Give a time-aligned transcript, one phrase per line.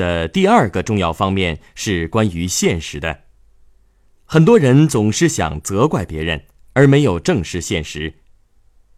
[0.00, 3.20] 的第二个重要方面是关于现实的。
[4.24, 8.14] 很多人总是想责怪别人，而没有正视现实。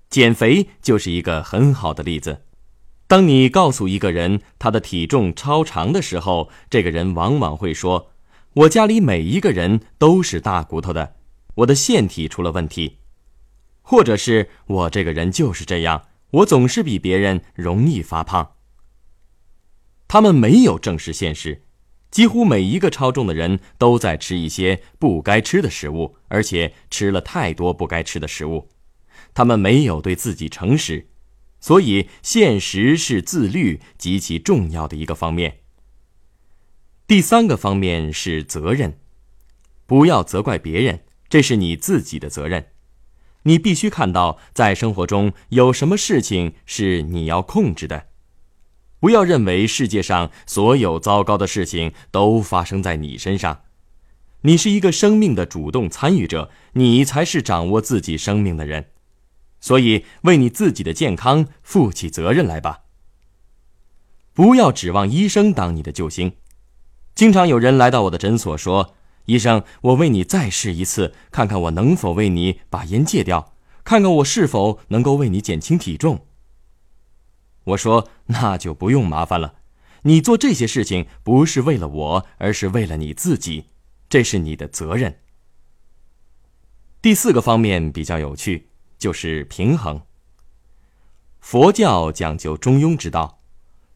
[0.09, 2.43] 减肥就是一个很好的例子。
[3.09, 8.12] 当你告诉一个人他的体重超长的时候，这个人往往会说
[8.55, 11.16] ：“我家里每一个人都是大骨头的，
[11.57, 12.98] 我的腺体出了问题，
[13.82, 18.52] 或者是我这个人就是这样，我总是比别人容易发胖。”
[20.12, 21.62] 他们没有正视现实。
[22.11, 28.69] 几乎每一个超重的人都在吃一些不该吃的食物，而且吃了太多不该吃的食物。
[29.33, 31.09] 他们没有对自己诚实，
[31.60, 35.60] 所以现实是自律极其重要的一个方面。
[37.07, 38.99] 第三个方面是责任，
[39.87, 42.66] 不要责怪别人，这是你自己的责任。
[43.45, 48.09] 你必须看到，在生活中有什么事情是你要控制的。
[49.03, 53.63] 不要认为世界上所有糟糕的事情都发生在你身上，
[54.43, 58.91] 你是一个生命的主动参与者，你才是掌握自己生命的人，
[59.61, 62.83] 所以为你自己的健康负起责任来吧。
[64.34, 66.34] 不要指望医生当你的救星。
[67.17, 68.95] 经常有人来到我的诊所说
[69.27, 73.53] ：“医生，我为你再试一次，看看我能否为你把烟戒掉，
[73.83, 76.25] 看看我是否能够为你减轻体重。”
[77.65, 79.55] 我说：“那就不用麻烦了，
[80.03, 83.66] 你做这些事情不是为了我，而是为了你自己，
[84.09, 85.21] 这是你的责任。”
[87.00, 90.03] 第四个方面比较有趣，就是平衡。
[91.38, 93.43] 佛教讲究中庸之道，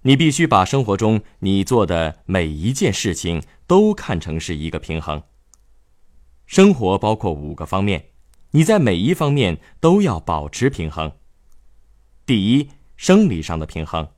[0.03, 5.23] 你必须把生活中你做的每一件事情都看成是一个平衡。
[6.47, 8.11] 生活包括五个方面，
[8.53, 11.11] 你在每一方面都要保持平衡。
[12.25, 12.71] 第一。
[12.97, 14.09] 生理上的平衡。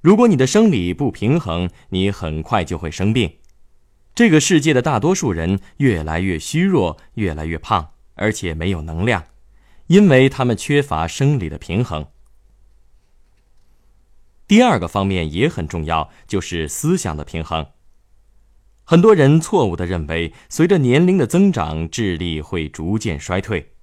[0.00, 3.38] 如果你的生理不平衡，你很快就会生病。
[4.14, 9.24] 这个世界的大多数人越来越虚弱，越来越胖，而且没有能量，
[9.88, 12.06] 因为他们缺乏生理的平衡。
[14.46, 17.66] 第二个方面也很重要，就是思想的平衡。
[18.84, 23.75] 很多人错误的认为，随着年龄的增长，智力会逐渐衰退。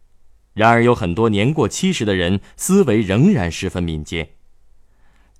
[0.53, 4.33] 然而，有很多年过七十的人思维仍然十分敏捷。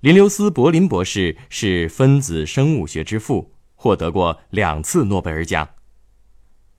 [0.00, 5.70] 林留斯·柏林博士是分子生物学之父，获得过两次诺贝尔奖。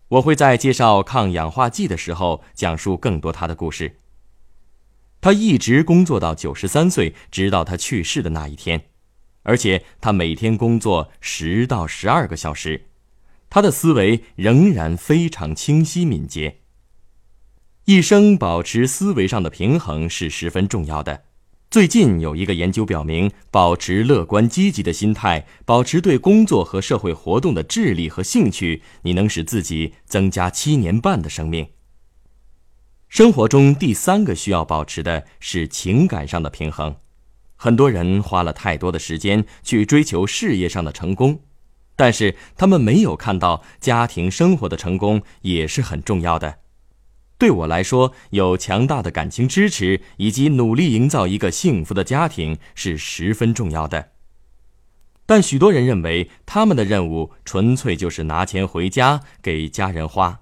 [0.10, 3.98] 我会在介绍抗氧化剂的时候讲述更多他的故事。
[5.22, 8.90] 他一直工作到九十三岁，直到他去世的那一天，
[9.42, 12.86] 而且他每天工作十到十二个小时，
[13.50, 16.60] 他的思维仍然非常清晰敏捷。
[17.86, 21.26] 一生保持思维上的平衡是十分重要的。
[21.70, 31.68] 最近有一个研究表明，保持乐观积极的心态，保持对工作和社会活动的智力和兴趣，你能使自己增加七年半的生命。
[33.08, 36.96] 生活中第三个需要保持的是情感上的平衡。
[37.56, 41.40] 很多人花了太多的时间去追求事业上的成功，
[41.96, 46.58] 但是他们没有看到家庭生活的成功也是很重要的。
[47.38, 54.12] 对我来说，有强大的感情支持以及努力营造一个幸福的家庭是十分重要的。
[55.26, 60.40] 但许多人认为，他们的任务纯粹就是拿钱回家给家人花，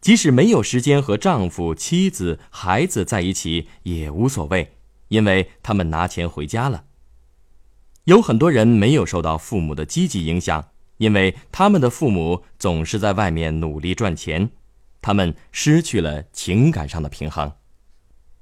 [0.00, 4.74] 即使没有时间和丈夫、妻子、孩子在一起也无所谓，
[5.08, 6.84] 因为他们拿钱回家了。
[8.04, 14.50] 有很多人没有受到父母的积极影响，因为他们的父母总是在外面努力赚钱。
[15.00, 17.52] 他们失去了情感上的平衡。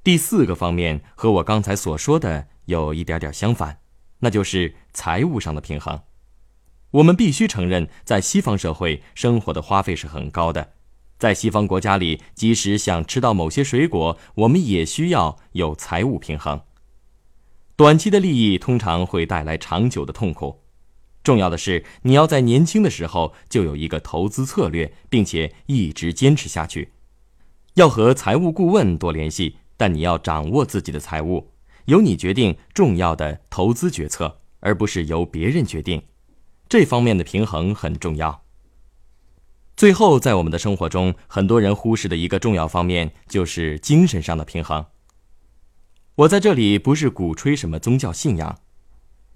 [0.02, 3.80] 第四个方面和我刚才所说的有一点点相反，
[4.20, 6.00] 那就是财务上的平衡。
[6.92, 10.72] 我们必须承认，在西方社会，生活的花费是很高的。
[11.18, 16.62] 在西方国家里，即使想吃到某些水果，我们也需要有财务平衡。
[17.76, 20.62] 短期的利益通常会带来长久的痛苦。
[21.28, 26.92] 重要的是，你要在年轻的时候就有一个投资策略，并且一直坚持下去。
[27.74, 31.50] 要和财务顾问多联系，但你要掌握自己的财务，
[31.84, 36.00] 由你决定重要的投资决策，而不是由别人决定。
[36.66, 38.44] 这方面的平衡很重要。
[39.76, 44.86] 最后，在我们的生活中，很多人忽视的一个重要方面就是精神上的平衡。
[46.14, 48.60] 我在这里不是鼓吹什么宗教信仰。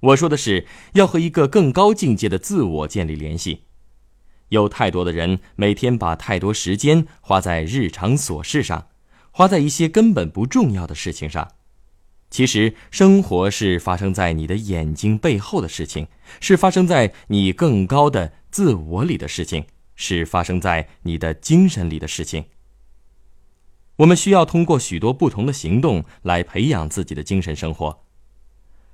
[0.02, 3.62] 我说的是，要和一个更高境界的自我建立联系。
[4.49, 8.88] 有太多的人每天把太多时间花在日常琐事上，
[9.31, 11.52] 花在一些根本不重要的事情上。
[12.31, 16.08] 其实，生活是发生在你的眼睛背后的事情，
[16.40, 22.46] 是发生在你更高的自我里的事情，是发生在你的精神里的事情。
[23.96, 28.01] 我们需要通过许多不同的行动来培养自己的精神生活。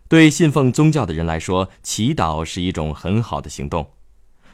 [0.09, 3.85] 对信奉宗教的人来说，祈祷是一种很好的行动；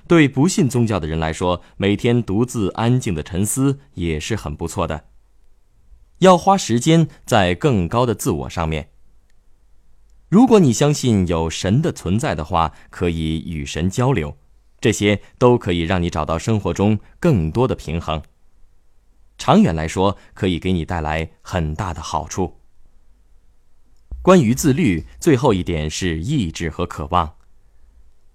[0.09, 5.05] 对不信宗教的人来说，每天独自安静的沉思也是很不错的。
[6.19, 8.91] 要花时间在更高的自我上面。
[10.29, 14.37] 如果你相信有神的存在的话，可以与神交流，
[14.81, 18.21] 这些都可以让你找到生活中更多的平衡。
[19.39, 22.59] 长远来说，可以给你带来很大的好处。
[24.25, 27.35] 关于自律，最后一点是意志和渴望。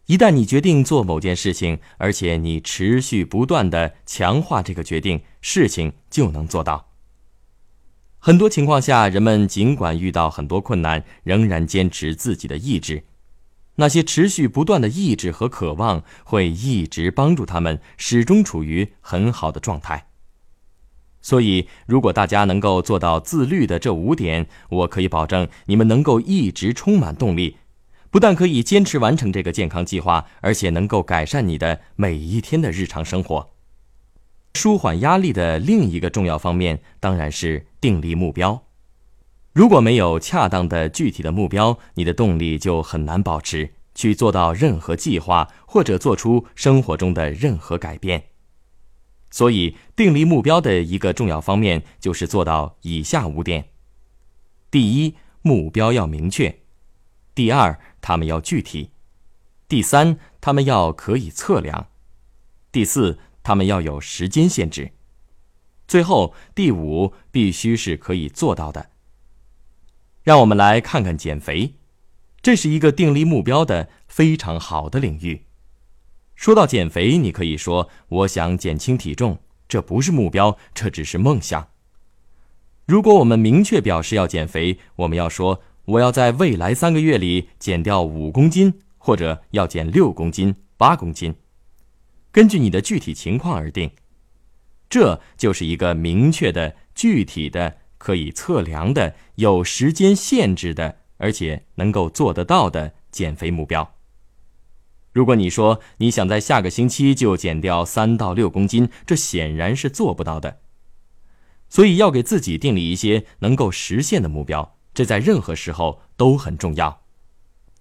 [0.06, 6.92] 一旦你决定做某件事情，而且你持续不断的强化这个决定，事情就能做到。
[8.20, 13.06] 很多情况下，人们尽管遇到很多困难，仍然坚持自己的意志。
[13.78, 20.09] 那些持续不断的意志和渴望，会一直帮助他们始终处于很好的状态。
[21.22, 27.58] 所以，如果大家能够做到自律的这五点，我可以保证你们能够一直充满动力，
[28.10, 33.50] 不但可以坚持完成这个健康计划，而且能够改善你的每一天的日常生活。
[34.56, 38.64] 舒缓压力的另一个重要方面，当然是定立目标。
[39.54, 48.24] 如果没有恰当的具体的目标，你的动力就很难保持去做到任何计划，或者做出生活中的任何改变。
[49.32, 53.70] 所以，定立目标的一个重要方面就是做到以下五点：
[54.72, 56.56] 第一，目标要明确；
[57.36, 58.90] 第二，他们要具体；
[59.68, 61.88] 第三，他们要可以测量；
[62.72, 64.92] 第四，他们要有时间限制；
[65.88, 68.90] 最后，第五，必须是可以做到的。
[70.24, 71.76] 让我们来看看减肥，
[72.42, 75.46] 这是一个定立目标的非常好的领域。
[76.40, 81.68] 说到减肥，你可以说：“我想减轻体重，这不是目标，这只是梦想。”
[82.88, 91.36] 如果我们明确表示要减肥，我们要说：“我要在未来三个月里减掉五公斤，或者要减六公斤、八公斤，
[92.32, 93.92] 根据你的具体情况而定。”
[94.90, 103.98] 这就是一个明确的、具体的、可以测量的、有时间限制的，而且能够做得到的减肥目标。
[105.20, 110.60] 如果你说你想在下个星期就减掉三到六公斤，这显然是做不到的。
[111.68, 117.02] 所以要给自己定立一些能够实现的目标，这在任何时候都很重要。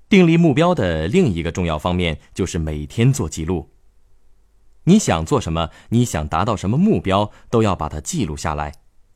[0.09, 3.71] 定立目标的另一个重要方面就是每天做记录。
[4.87, 8.73] 你想做什么，你想达到什么目标，都要把它记录下来。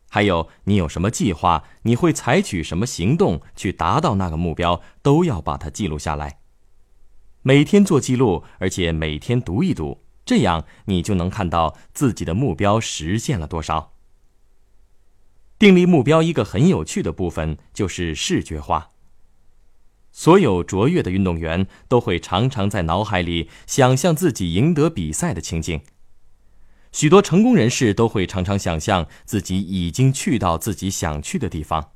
[0.08, 6.41] 还有你有什么计划，你会采取什么行动去达到那个目标，都要把它记录下来。
[7.42, 13.94] 每天做记录，而且每天读一读，这样你就能看到自己的目标实现了多少。
[15.58, 18.90] 订立目标一个很有趣的部分就是视觉化。
[20.12, 25.80] 所有卓越的运动员都会常常在脑海里想象自己赢得比赛的情景。
[26.92, 31.91] 许多成功人士都会常常想象自己已经去到自己想去的地方。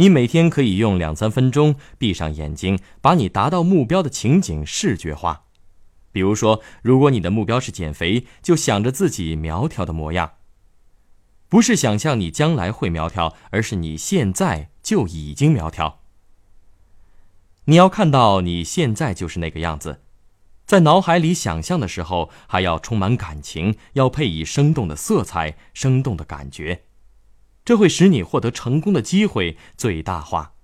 [0.00, 5.46] 你每天可以用两三分钟闭上眼睛，把你达到目标的情景视觉化。
[6.12, 10.34] 比如说，如果你的目标是减肥，就想着自己苗条的模样。
[11.48, 16.00] 不是想象你将来会苗条，而是你现在就已经苗条。
[17.64, 20.02] 你要看到你现在就是那个样子，
[20.64, 26.84] 在脑海里想象的时候，还要充满感情，要配以生动的色彩、生动的感觉。
[27.68, 30.54] 这会使你获得成功的机会最大化。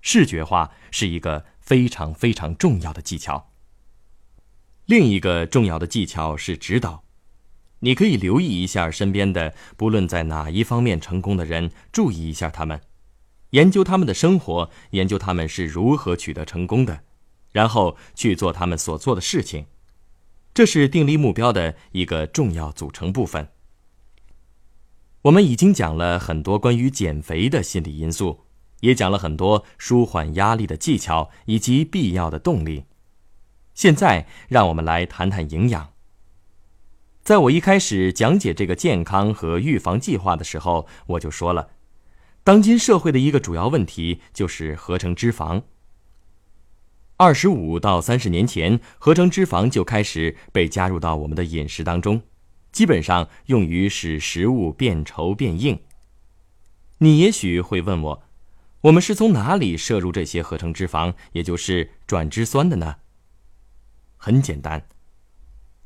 [0.00, 3.50] 视觉化是一个非常非常重要的技巧。
[4.86, 7.02] 另一个重要的技巧是指导。
[7.80, 12.80] 你可以留意一下身边的，不论在哪一方面成功的人，注意一下他们，
[13.50, 17.02] 研究他们的生活，研究他们是如何取得成功的，
[17.50, 19.66] 然后去做他们所做的事情。
[20.54, 23.48] 这是订立目标的一个重要组成部分。
[25.22, 28.40] 我们已经讲了很多关于减肥的心理因素，
[28.80, 32.84] 也讲了很多舒缓压力的技巧以及必要的动力。
[33.74, 35.92] 现在，让我们来谈谈营养。
[37.22, 41.68] 在我一开始讲解这个健康和预防计划的时候，我就说了，
[42.42, 45.62] 当今社会的一个主要问题就是合成脂肪。
[47.18, 52.22] 二十五到三十年前，合成脂肪就开始被加入到我们的饮食当中。
[52.72, 55.80] 基本上用于使食物变稠变硬。
[56.98, 58.22] 你也许会问我，
[58.82, 62.96] 我们是从哪里摄入这些合成脂肪，也就是转脂酸的呢？
[64.16, 64.86] 很简单，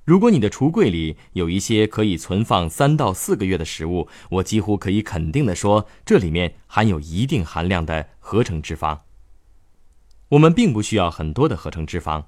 [0.04, 8.98] 如果你的橱柜里有一些可以存放三到四个月的食物，我几乎可以肯定的说，这里面含有一定含量的合成脂肪。
[10.30, 12.24] 我们并不需要很多的合成脂肪，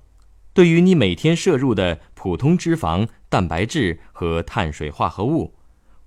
[0.56, 5.54] 对于你每天摄入的普通脂肪、蛋白质和碳水化合物，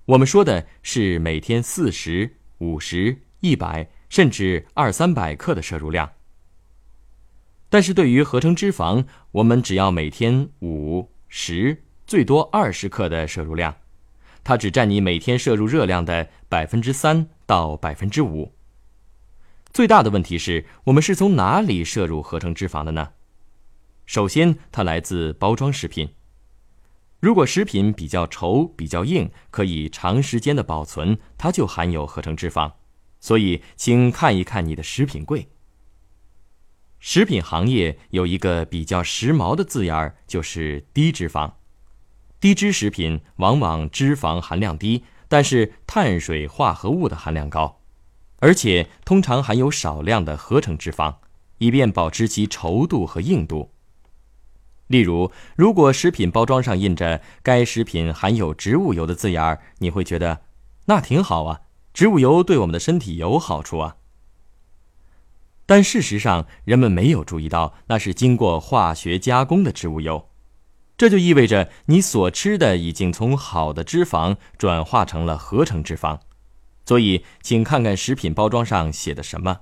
[0.05, 2.37] 我们说的是每天四十。
[2.57, 6.09] 五十、一百，甚至二三百克的摄入量。
[7.69, 13.75] 但是对于合成脂肪，我们只要每天五、十，最多二十克的摄入量，
[14.43, 18.51] 它只占你每天摄入热量的百分之三到百分之五。
[19.71, 23.11] 最大的问题是我们是从哪里摄入合成脂肪的呢？
[24.09, 26.15] 首先，它来自包装食品。
[27.19, 32.71] 如果食品比较稠、比较硬，可以长时间的保存，它就含有合成脂肪。
[33.19, 35.47] 所以，请看一看你的食品柜。
[36.97, 41.51] 食品行业有一个比较时髦的字眼儿，就是低脂肪。
[42.39, 47.79] 低脂食品往往脂肪含量低，但是碳水化合物的含量高，
[48.39, 51.17] 而且通常含有少量的合成脂肪，
[51.59, 53.71] 以便保持其稠度和硬度。
[54.89, 60.41] 例如，如果食品包装上印着“该食品含有植物油”的字眼儿，你会觉得
[60.85, 61.61] 那挺好啊，
[61.93, 63.97] 植物油对我们的身体有好处啊。
[65.67, 70.27] 但事实上，人们没有注意到那是经过化学加工的植物油，
[70.97, 76.19] 这就意味着你所吃的已经从好的脂肪转化成了合成脂肪。
[76.83, 79.59] 所以，请看看食品包装上写的什么。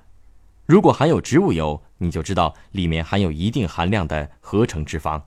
[0.67, 5.23] 如果含有植物油，你就知道里面含有一定含量的合成脂肪。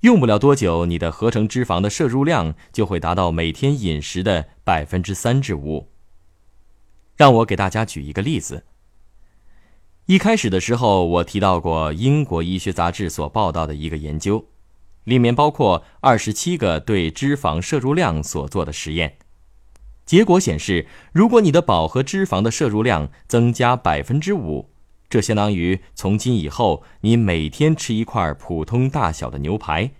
[0.00, 5.88] 用不了多久，你的合成脂肪的摄入量就会达到每天饮食的百分之三至五。
[7.16, 8.64] 让我给大家举一个例子。
[10.06, 14.46] 一开始的时候，我提到过英国医学杂志所报道的一个研究，
[15.02, 19.18] 里面包括二十七个对脂肪摄入量所做的实验。
[20.12, 24.68] 结果显示，如果你的饱和脂肪的摄入量增加百分之五，
[25.08, 29.92] 这相当于从今以后你每天吃一块普通大小的牛排，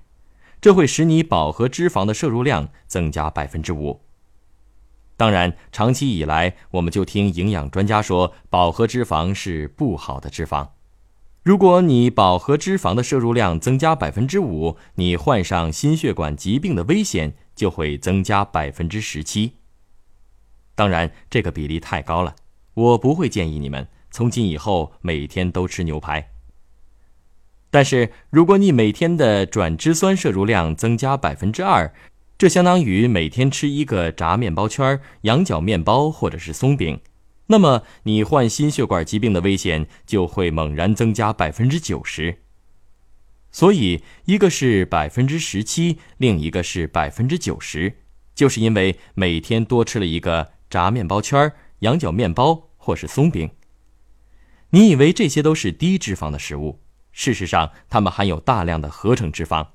[0.60, 4.02] 这会使你饱和脂肪的摄入量增加百分之五。
[5.16, 10.68] 当然，长期以来，我们就听营养专家说，饱和脂肪是不好的脂肪。
[11.42, 19.61] 如果你饱和脂肪的摄入量增加百分之五，你患上心血管疾病的危险就会增加百分之十七。
[20.74, 22.34] 当然，这个比例太高了，
[22.74, 26.30] 我不会建议你们从今以后每天都吃牛排。
[27.70, 31.92] 但是，如果你每天的转脂酸摄入量增加百分之二，
[32.38, 37.00] 这相当于每天吃一个炸面包圈、羊角面包或者是松饼，
[37.46, 42.38] 那么你患心血管疾病的危险就会猛然增加百分之九十。
[43.50, 47.98] 所以，一个是百分之十七，另一个是百分之九十，
[48.34, 50.52] 就是因为每天多吃了一个。
[50.72, 53.50] 炸面包圈、羊角面包或是松饼，
[54.70, 56.80] 你以为这些都是低脂肪的食物？
[57.12, 59.66] 事实上，它们含有大量的合成脂肪，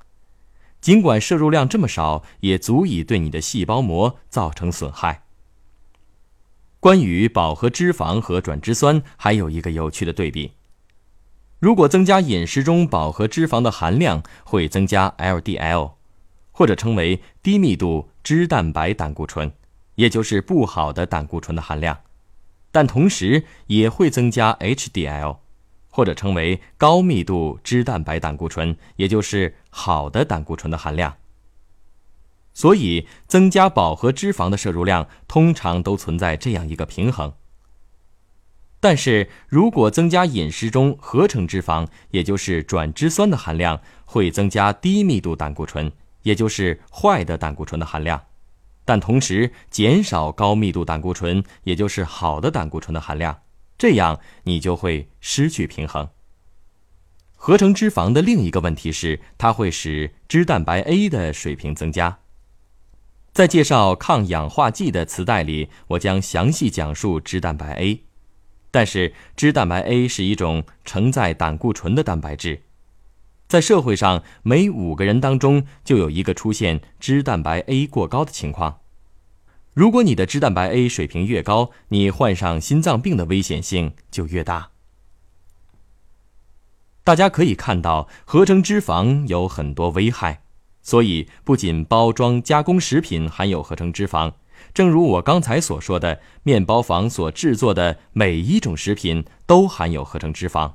[0.81, 5.25] 尽管摄入量这么少，也足以对你的细胞膜造成损害。
[6.79, 10.53] 关于饱和脂肪和转脂酸，还有一个有趣的对比：
[11.59, 15.93] 如果增加饮食中饱和脂肪的含量，会增加 LDL，
[16.51, 19.53] 或者称为低密度脂蛋白胆固醇。
[19.97, 22.01] 也就是不好的胆固醇的含量，
[22.71, 25.37] 但同时也会增加 HDL，
[25.89, 31.17] 或者称为高密度脂蛋白胆固醇，也就是好的胆固醇的含量。
[32.53, 37.33] 所以，增加饱和脂肪的摄入量通常都存在这样一个平衡。
[38.79, 48.21] 但是如果增加饮食中合成脂肪，也就是转脂酸的含量，会增加低密度胆固醇，也就是坏的胆固醇的含量。
[48.87, 53.41] 但同时减少高密度胆固醇，也就是好的胆固醇的含量，
[53.77, 56.07] 这样你就会失去平衡。
[57.35, 62.19] 合成脂肪的另一个问题是，它会使脂蛋白 A 的水平增加。
[63.33, 68.05] 在介绍抗氧化剂的磁带里，我将详细讲述脂蛋白 A。
[68.71, 72.63] 但是，脂蛋白 A 是一种承载胆固醇的蛋白质。
[73.47, 78.79] 在社会上，每五个人当中就有一个出现脂蛋白 A 过高的情况。
[79.73, 84.71] 如果你的脂蛋白 A 水平越高，你患上心脏病的危险性就越大。
[87.05, 90.41] 大家可以看到，合成脂肪有很多危害，
[90.81, 94.33] 所以不仅包装加工食品含有合成脂肪，
[94.73, 100.73] 正如我刚才所说的，面包房所制作的每一种食品都含有合成脂肪。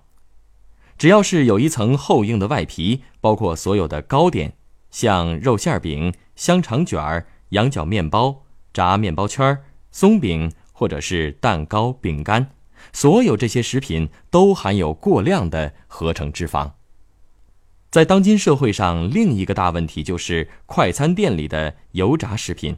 [0.99, 4.55] 只要是有一层厚硬的外皮，包括所有的糕点，
[4.91, 9.59] 像肉馅饼、香肠卷儿、羊角面包、炸面包圈、
[9.91, 12.51] 松饼，或者是蛋糕、饼干，
[12.93, 16.73] 所有这些食品都含有过量的合成脂肪。
[17.91, 22.77] 在当今社会上，另一个大问题就是快餐店里的油炸食品。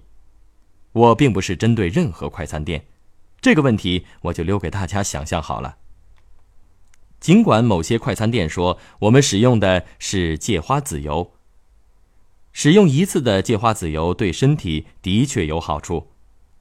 [0.92, 2.86] 我并不是针对任何快餐店，
[3.40, 5.76] 这个问题我就留给大家想象好了。
[7.24, 11.32] 尽管某些快餐店说我们使用的是芥花籽油，
[12.52, 16.08] 使用一次的芥花籽油对身体的确有好处，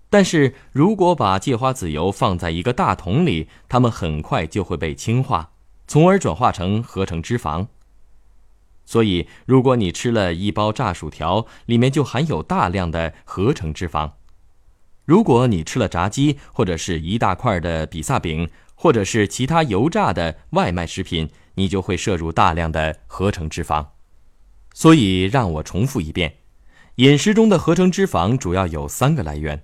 [0.09, 5.51] 但是如果把芥花籽油放在一个大桶里，它们很快就会被氢化，
[5.85, 7.67] 从而转化成合成脂肪。
[8.85, 14.11] 所以，如果你吃了一包炸薯条，里面就含有大量的合成脂肪；
[15.03, 18.49] 如果你吃了炸鸡，或者是一大块的比萨饼，
[18.83, 23.91] 或者是其他油炸的外卖食品，你就会摄入大量的合成脂肪。
[24.73, 26.39] 所以，让我重复一遍：
[26.95, 29.63] 饮食中的合成脂肪主要有三个来源：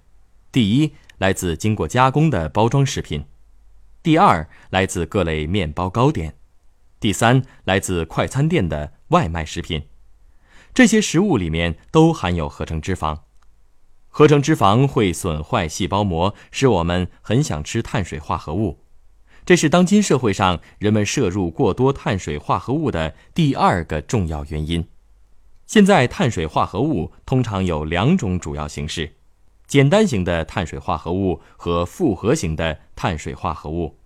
[0.54, 3.24] 第一，来自经过加工的包装食品；
[4.02, 6.32] 第二，来自各类面包糕点；
[7.02, 8.94] 第三，来自快餐店的。
[9.10, 9.88] 外卖食品，
[10.74, 13.24] 这些食物里面都含有合成脂肪。
[14.08, 18.86] 合成脂肪会损坏细胞膜，使我们很想吃碳水化合物。
[19.50, 24.88] 这是当今社会上人们摄入过多碳水化合物的第二个重要原因。
[25.66, 29.16] 现在，碳水化合物通常有两种主要形式：
[29.66, 33.98] 简单型的碳水化合物和复合型的碳水化合物。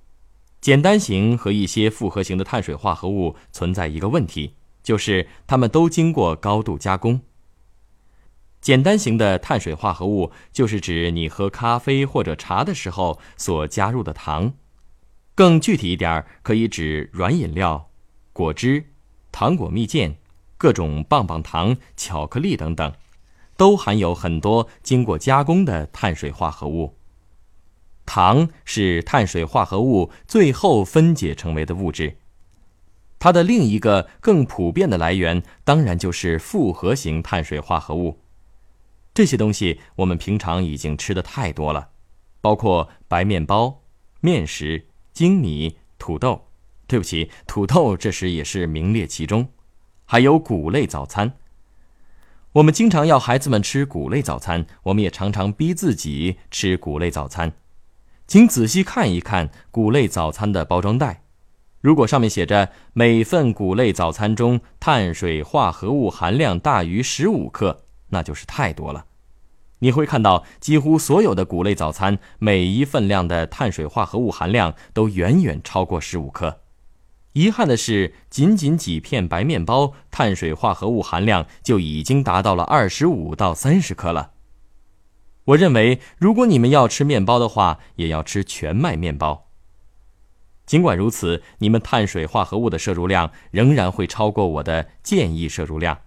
[0.61, 4.53] 简单型和一些复合型的碳水化合物存在一个问题。
[4.81, 7.19] 就是它们都经过高度加工。
[8.61, 14.53] 简单型的碳水化合物就是指你喝咖啡或者茶的时候所加入的糖，
[15.35, 17.89] 更具体一点，可以指软饮料、
[18.31, 18.85] 果汁、
[19.31, 20.15] 糖果蜜饯、
[20.57, 22.93] 各种棒棒糖、巧克力等等，
[23.57, 26.97] 都含有很多经过加工的碳水化合物。
[28.05, 32.17] 糖是碳水化合物最后分解成为的物质。
[33.17, 38.19] 它的另一个更普遍的来源，当然就是复合型碳水化合物。
[39.13, 41.91] 这些东西我们平常已经吃的太多了，
[42.41, 43.83] 包括白面包、
[44.19, 46.47] 面食、精米、土豆。
[46.85, 49.47] 对不起，土豆这时也是名列其中。
[50.05, 51.33] 还有谷类早餐。
[52.53, 57.53] 我们经常要孩子们吃谷类早餐，我们也常常逼自己吃谷类早餐。
[58.27, 61.23] 请仔细看一看谷类早餐的包装袋。
[61.81, 69.05] 如果上面写着每份谷类早餐中碳水化合物含量大于十五克，那就是太多了。
[69.83, 76.61] 你会看到几乎所有的谷类早餐每一份量的碳水化合物含量都远远超过十五克。
[77.33, 84.31] 遗憾的是，仅仅几片白面包碳水化合物含量就已经达到了二十五到三十克了。
[85.45, 89.49] 我认为，如果你们要吃面包的话，也要吃全麦面包。
[90.65, 95.99] 尽管如此，你们碳水化合物的摄入量仍然会超过我的建议摄入量，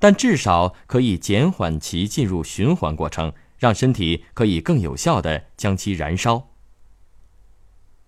[0.00, 6.48] 但至少可以减缓其进入循环过程，让身体可以更有效地将其燃烧。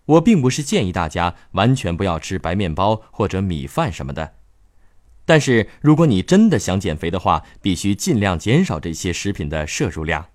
[0.07, 4.35] 我并不是建议大家完全不要吃白面包或者米饭什么的，
[5.25, 10.27] 但是如果你真的想减肥的话，必须尽量减少这些食品的摄入量。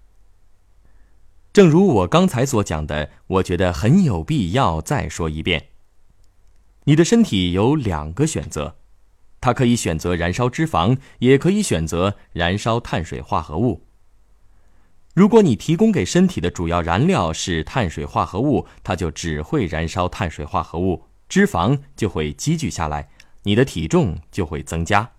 [1.52, 5.70] 正如我刚才所讲的，我觉得很有必要再说一遍。
[6.86, 8.78] 你的身体有两个选择，
[9.40, 13.84] 它可以选择燃烧脂肪，也可以选择燃烧碳水化合物。
[15.14, 23.10] 如果你提供给身体的主要燃料是碳水化合物，它就只会燃烧碳水化合物，脂肪就会积聚下来，
[23.44, 25.12] 你的体重就会增加。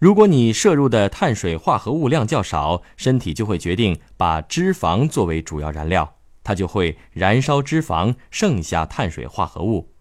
[0.00, 9.91] 如果你摄入的碳水化合物量较少，身体就会决定把脂肪作为主要燃料，它就会燃烧脂肪，剩下碳水化合物。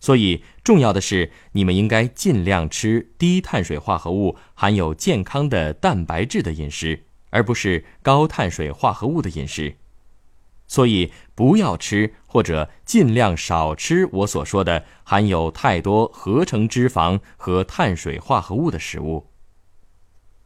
[0.00, 9.76] 所以，重要的是，你们应该尽量吃低碳水化合物、含有健康的蛋白质的饮食，而不是高碳水化合物的饮食。
[10.66, 19.26] 所以，不要吃或者尽量少吃我所说的含有太多合成脂肪和碳水化合物的食物。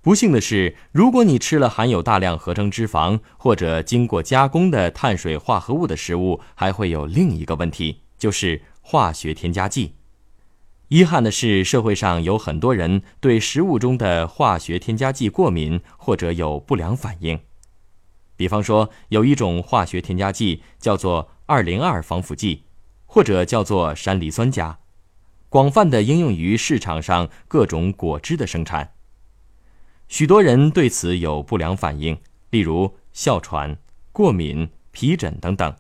[0.01, 9.95] 不幸的是，如果你吃了含有大量合成脂肪或者经过加工的碳水化合物的食物，还会有另一个问题，就是化学添加剂。
[10.89, 17.41] 遗憾的是，社会上有很多人对食物中的化学添加剂过敏或者有不良反应。
[18.37, 22.65] 比方说，有一种化学添加剂叫做二零二防腐剂，
[23.07, 24.79] 或者叫做山梨酸钾，
[25.49, 28.93] 广泛的应用于市场上各种果汁的生产。
[30.07, 32.19] 许多人对此有不良反应，
[32.51, 33.79] 例如哮喘、
[34.13, 35.75] 过敏、皮疹等等。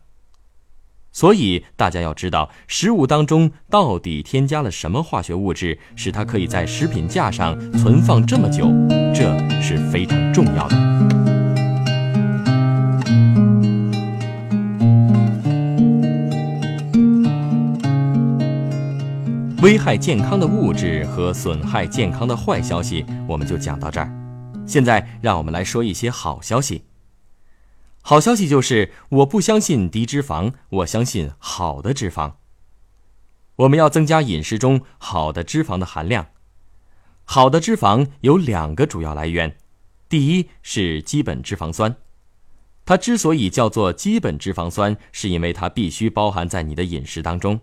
[1.14, 8.66] 所以大家要知道，食物当中到底添加了什么化学物质，使它可以在食品架上存放这么久，
[9.14, 10.76] 这是非常重要的。
[19.62, 24.10] 危害健康的物质和损害健康的坏消息，我们就讲到这儿。
[24.66, 26.82] 现在让我们来说一些好消息。
[28.06, 32.34] 好消息就是，我不相信低脂肪，我相信好的脂肪。
[33.56, 36.26] 我们要增加饮食中好的脂肪的含量。
[37.24, 39.56] 好的脂肪有两个主要来源，
[40.06, 41.96] 第一是基本脂肪酸，
[42.84, 47.58] 它之所以叫做基本脂肪酸，是因为它必须包含在你的饮食当中。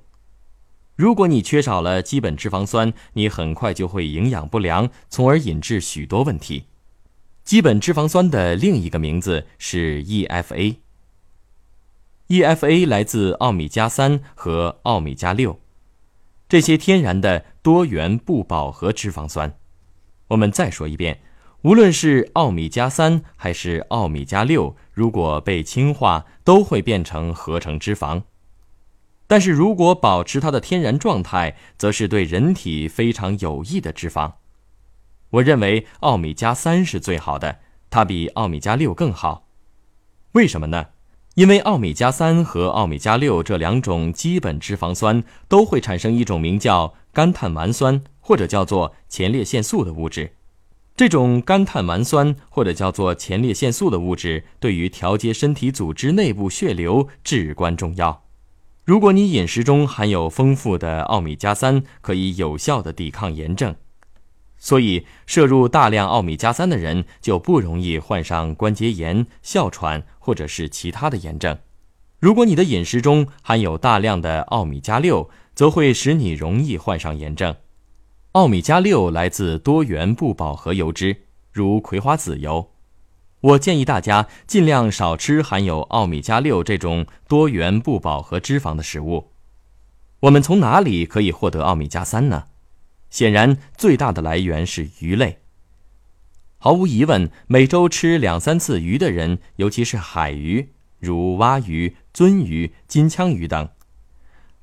[0.95, 6.65] 如果你缺少了基本脂肪酸，你很快就会营养不良，从而引致许多问题。
[7.51, 10.77] 基本脂肪酸的另一个名字是 EFA。
[12.29, 15.59] EFA 来自奥米加三和奥米加六，
[16.47, 19.53] 这些天然的多元不饱和脂肪酸。
[20.29, 21.19] 我们再说一遍，
[21.63, 28.23] 无论是奥米加三还是奥米加六，如果被氢化，都会变成合成脂肪。
[29.27, 34.35] 但是如果保持它的天然状态，则是对人体非常有益的脂肪。
[35.31, 39.47] 我认为奥米加三是最好的，它比奥米加六更好。
[40.33, 40.87] 为什么呢？
[41.35, 50.33] 因为奥米加三和奥米加六这两种基本脂肪酸都会产生一种名叫甘碳烷酸或者叫做前列腺素的物质。
[50.93, 58.25] 这种甘碳烷酸或者叫做前列腺素的物质对于调节身体组织内部血流至关重要。
[58.83, 63.73] 如果你饮食中含有丰富的奥米加三，可以有效的抵抗炎症。
[64.63, 71.57] 所以，摄入大量奥米加三的人就不容易患上关节炎、哮喘或者是其他的炎症。
[72.19, 77.55] 如果你的饮食中含有大量的奥米加六，则会使你容易患上炎症。
[78.33, 82.69] 奥米加六来自多元不饱和油脂，如葵花籽油。
[83.39, 89.31] 我建议大家尽量少吃含有奥米加六这种多元不饱和脂肪的食物。
[90.19, 92.43] 我们从哪里可以获得奥米加三呢？
[93.11, 95.37] 显然，最大的来源是鱼类。
[96.57, 103.69] 毫无疑问，每周吃两三次鱼的人，尤其是海鱼，如蛙鱼、鳟鱼、金枪鱼等，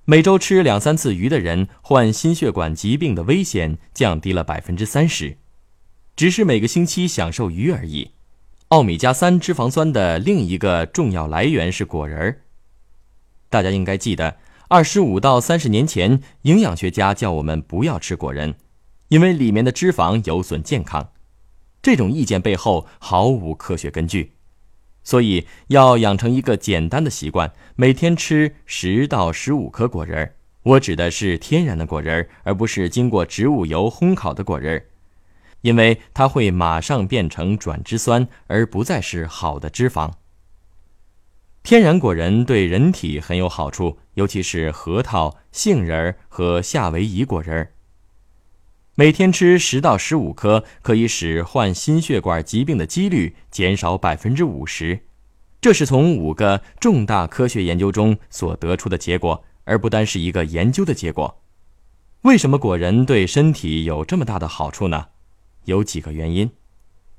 [0.05, 5.37] 每周吃两三次鱼的人，患心血管疾病的危险降低了百分之三十。
[6.17, 8.13] 只是每个星期享受鱼而已。
[8.69, 12.43] 奥米加三脂肪酸的另一个重要来源是果仁儿。
[13.49, 14.37] 大家应该记得。
[14.71, 18.55] 二十五到三十年前，营养学家叫我们不要吃果仁，
[19.09, 21.13] 因为里面的脂肪有损健康。
[21.81, 24.35] 这种意见背后毫无科学根据，
[25.03, 30.35] 所以要养成一个简单的习惯，每天吃十到十五颗果仁。
[30.65, 34.85] 我指的是天然的果仁，而不是经过植物油烘烤的果仁，
[35.63, 40.11] 因为它会马上变成转脂酸，而不再是好的脂肪。
[41.69, 47.69] 天然果仁对人体很有好处，尤其是核桃、杏仁和夏威夷果仁。
[48.95, 55.01] 每天吃十到十五颗，可以使患心血管疾病的几率减少百分之五十。
[55.61, 61.43] 这是从五个重大科学研究中所得出的结果，而不单是一个研究的结果。
[62.23, 65.09] 为什么果仁对身体有这么大的好处呢？
[65.67, 66.51] 有几个原因，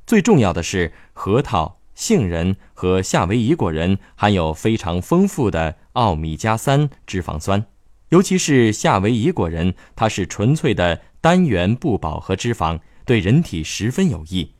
[0.07, 1.78] 最重要的是核桃。
[1.99, 7.65] 杏仁和夏威夷果仁含有非常丰富的奥米加三脂肪酸，
[8.07, 14.53] 尤其是夏威夷果仁，它是纯粹的单元不饱和脂肪，对人体十分有益。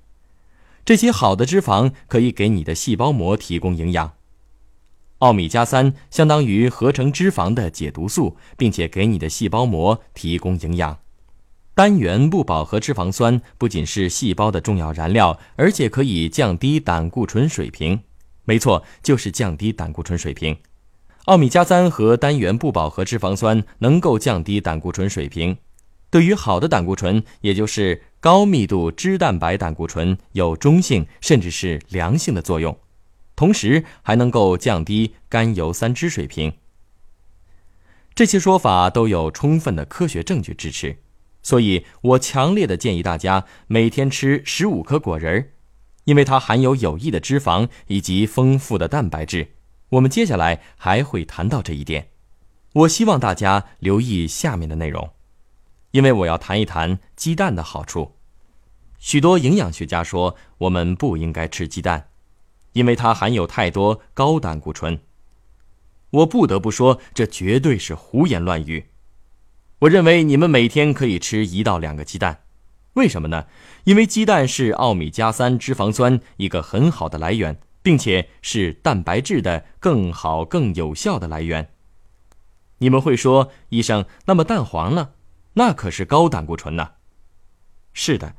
[0.84, 4.16] 这些好的脂肪可以给你的细胞膜提供营养。
[5.20, 11.00] 奥米加三相当于合成脂肪的解毒素，并且给你的细胞膜提供营养。
[11.80, 18.02] 单元不饱和脂肪酸不仅是细胞的重要燃料，而且可以降低胆固醇水平。
[18.44, 20.58] 没错，就是降低胆固醇水平。
[21.28, 25.56] 奥米加三和单元不饱和脂肪酸能够降低胆固醇水平，
[26.10, 32.78] 对于好的胆固醇，也就是高密度脂蛋白胆固醇，有中性甚至是良性的作用。
[33.38, 36.52] 同时还能够降低甘油三酯水平。
[38.14, 40.98] 这些说法都有充分的科学证据支持。
[41.42, 45.52] 所以我强烈的建议大家每天吃十五颗果仁儿，
[46.04, 49.54] 因为它含有有益的脂肪以及丰富的蛋白质。
[49.90, 52.10] 我们接下来还会谈到这一点。
[52.74, 55.12] 我希望大家留意下面的内容，
[55.92, 58.16] 因为我要谈一谈鸡蛋的好处。
[59.00, 62.10] 许多营养学家说我们不应该吃鸡蛋，
[62.74, 65.00] 因为它含有太多高胆固醇。
[66.12, 68.90] 我不得不说，这绝对是胡言乱语。
[69.80, 72.42] 我认为你们每天可以吃一到两个鸡蛋，
[72.96, 73.46] 为什么呢？
[73.86, 81.70] 因为鸡蛋是奥米加三脂肪酸一个很好的来源，并且是蛋白质的更好、更有效的来源。
[82.80, 85.12] 你们会说，医生，那么蛋黄呢？
[85.54, 86.90] 那可是高胆固醇呢。
[87.94, 88.36] 是的，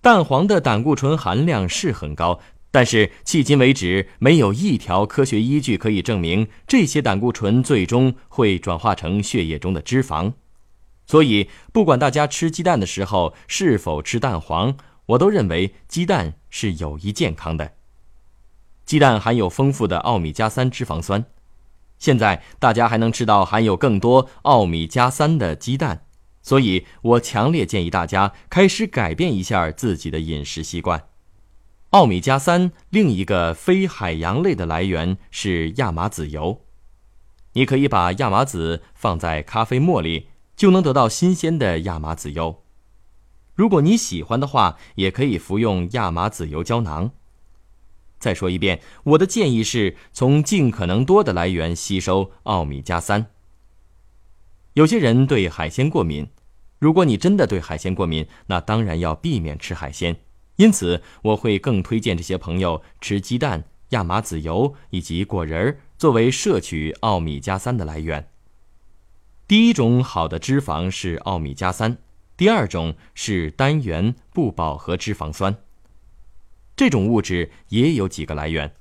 [0.00, 10.32] 蛋黄的胆固醇含量是很高，但是迄今为止没有一条科学依据可以证明这些胆固醇最终会转化成血液中的脂肪。
[11.08, 17.72] 所以，不管大家吃鸡蛋的时候是否吃蛋黄，我都认为鸡蛋是有益健康的。
[18.84, 21.24] 鸡蛋含有丰富的奥米加三脂肪酸，
[21.98, 26.04] 现在大家还能吃到含有更多奥米加三的鸡蛋，
[26.42, 31.04] 所以我强烈建议大家开始改变一下自己的饮食习惯。
[31.90, 36.60] 奥米加三另一个非海洋类的来源是亚麻籽油，
[37.54, 40.28] 你可以把亚麻籽放在咖啡沫里。
[40.58, 42.64] 就能得到新鲜的亚麻籽油。
[43.54, 47.12] 如果你喜欢的话，也可以服用亚麻籽油胶囊。
[48.18, 53.26] 再说一遍，我的建议是从尽可能多的来源吸收奥米加三。
[54.74, 56.28] 有些人对海鲜过敏，
[56.80, 60.16] 如果你真的对海鲜过敏，那当然要避免吃海鲜。
[60.56, 68.28] 因此，我会更推荐这些朋友吃鸡蛋、亚麻籽油以及果仁儿作为摄取奥米加三的来源。
[69.48, 71.96] 第一种好的脂肪是奥米加三，
[72.36, 75.56] 第二种是单元不饱和脂肪酸。
[76.76, 78.74] 这种物质也有几个来源。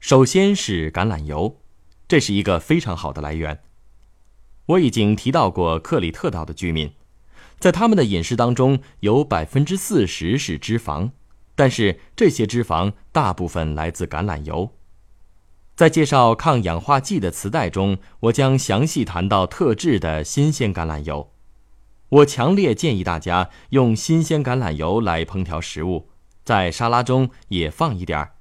[0.00, 1.62] 首先是橄榄油，
[2.06, 3.60] 这是一个非常好的来源。
[4.66, 6.92] 我已经提到过克里特岛的居民，
[7.58, 11.12] 在他们的饮食当中有百分之四十是脂肪，
[11.54, 14.74] 但是这些脂肪大部分来自橄榄油。
[15.78, 21.30] 在介绍抗氧化剂的磁带中，我将详细谈到特制的新鲜橄榄油。
[22.08, 26.08] 我强烈建议大家用新鲜橄榄油来烹调食物，
[26.44, 28.32] 在沙拉中也放一点儿。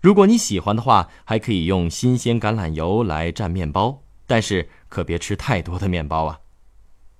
[0.00, 6.40] 如果你喜欢的话，还可以用新鲜橄榄油来蘸面包，但是可别吃太多的面包啊。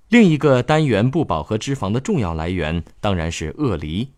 [0.09, 4.13] 另一个单元不饱和脂肪的重要来源当然是鳄梨。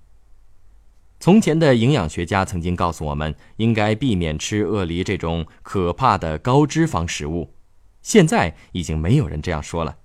[1.20, 7.54] 从前的营养学家曾经告诉我们，应该避免吃鳄梨这种可怕的高脂肪食物。
[8.02, 9.98] 现在已经没有人这样说了，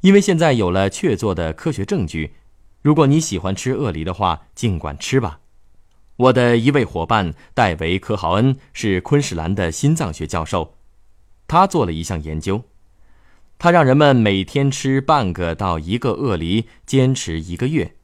[0.00, 2.32] 因为现在有了确凿的科学证据。
[2.80, 5.40] 如果你喜欢吃鳄梨的话，尽管吃吧。
[6.16, 10.74] 我的一位伙伴戴维·科豪恩是昆士兰的心脏学教授，
[11.46, 12.64] 他做了一项研究，
[13.58, 17.96] 他让人们每天吃半个到一个鳄梨，坚持一个月。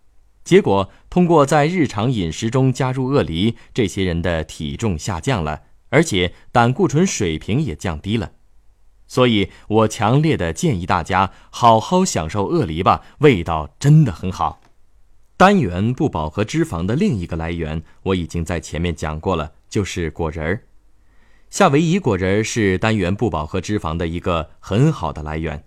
[0.42, 8.32] 结果，通过在日常饮食中加入鳄梨，这些人的体重下降了，而且胆固醇水平也降低了。
[9.06, 14.60] 所以我强烈的建议大家好好享受鳄梨吧，味道真的很好。
[15.36, 20.62] 单元不饱和脂肪的另一个来源，我已经在前面讲过了，就是果仁儿。
[21.48, 25.64] 夏威夷果仁儿是单元不饱和脂肪的一个很好的来源。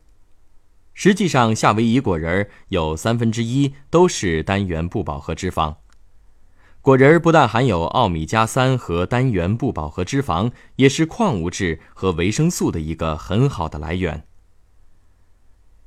[0.93, 5.77] 实际上，夏威夷果仁有三分之一都是单元不饱和脂肪。
[6.82, 14.27] 果仁不但含有奥米加三和单元不饱和脂肪，也是矿物质和维生素的一个很好的来源。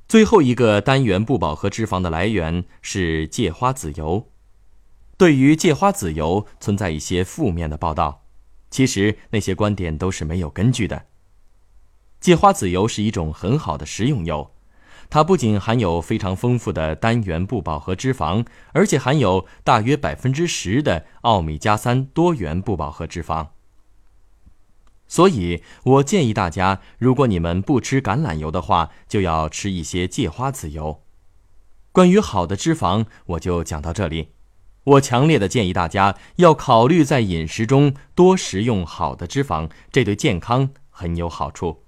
[0.07, 4.31] 最后一个单元不饱和脂肪的来源是芥花籽油。
[5.17, 8.23] 对于芥花籽油存在一些负面的报道，
[8.69, 11.05] 其实那些观点都是没有根据的。
[12.19, 14.51] 芥花籽油是一种很好的食用油。
[15.09, 23.47] 它不仅含有非常丰富的单元不饱和脂肪，而且含有大约百分之十的奥米加三多元不饱和脂肪。
[25.07, 31.01] 所以我建议大家，如果你们不吃橄榄油的话，就要吃一些芥花籽油。
[31.93, 34.33] 关于好的脂肪，我就讲到这里。
[34.83, 41.83] 我强烈的建议大家要考虑在饮食中多食用好的脂肪，这对健康很有好处。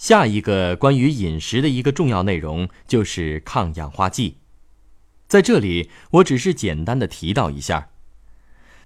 [0.00, 4.38] 下一个关于饮食的一个重要内容就是抗氧化剂，
[5.28, 7.90] 在这里我只是简单的提到一下，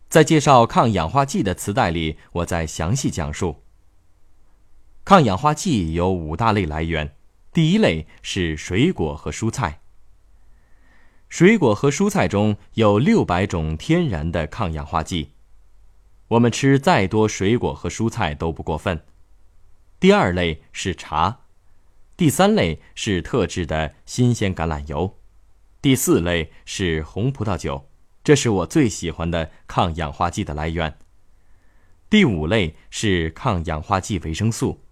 [0.08, 3.62] 在介绍抗氧化剂的磁带里，我再详细讲述。
[5.04, 7.14] 抗氧化剂有五大类来源，
[7.52, 9.82] 第一类是水果和蔬菜。
[11.28, 15.30] 水果和蔬菜中有六百种天然的抗氧化剂，
[16.26, 19.00] 我们吃再多水果和蔬菜都不过分。
[20.04, 21.46] 第二类是茶，
[22.14, 25.18] 第三类是特制的新鲜橄榄油，
[25.80, 27.88] 第四类是红葡萄酒，
[28.22, 30.98] 这是我最喜欢的抗氧化剂的来源。
[32.10, 34.84] 第五类是抗氧化剂维生素。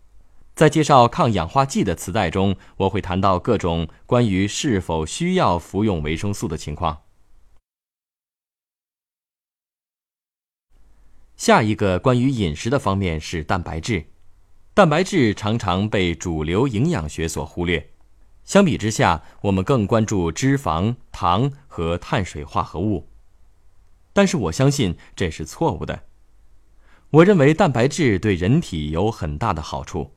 [0.55, 7.03] 在介绍抗氧化剂的磁带中，我会谈到各种关于是否需要服用维生素的情况。
[11.37, 14.07] 下一个关于饮食的方面是蛋白质。
[14.75, 17.91] 蛋白质常常被主流营养学所忽略，
[18.43, 23.07] 相比之下，我们更关注脂肪、糖和碳水化合物。
[24.15, 26.05] 但是我相信这是错误的。
[27.11, 30.13] 我认为蛋白质对人体有很大的好处。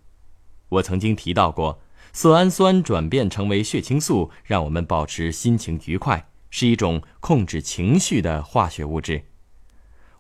[0.69, 1.81] 我曾经提到过，
[2.13, 9.25] 色氨酸转变成为血清素，让我们保持心情愉快，是一种控制情绪的化学物质。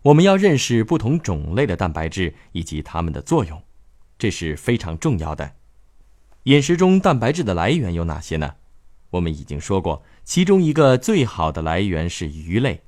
[0.01, 3.63] 我们要认识不同种类的蛋白质以及它们的作用，
[4.17, 5.53] 这是非常重要的。
[6.43, 8.55] 饮食中蛋白质的来源有哪些呢？
[9.11, 12.81] 我们已经说过，其中一个最好的来源是鱼类。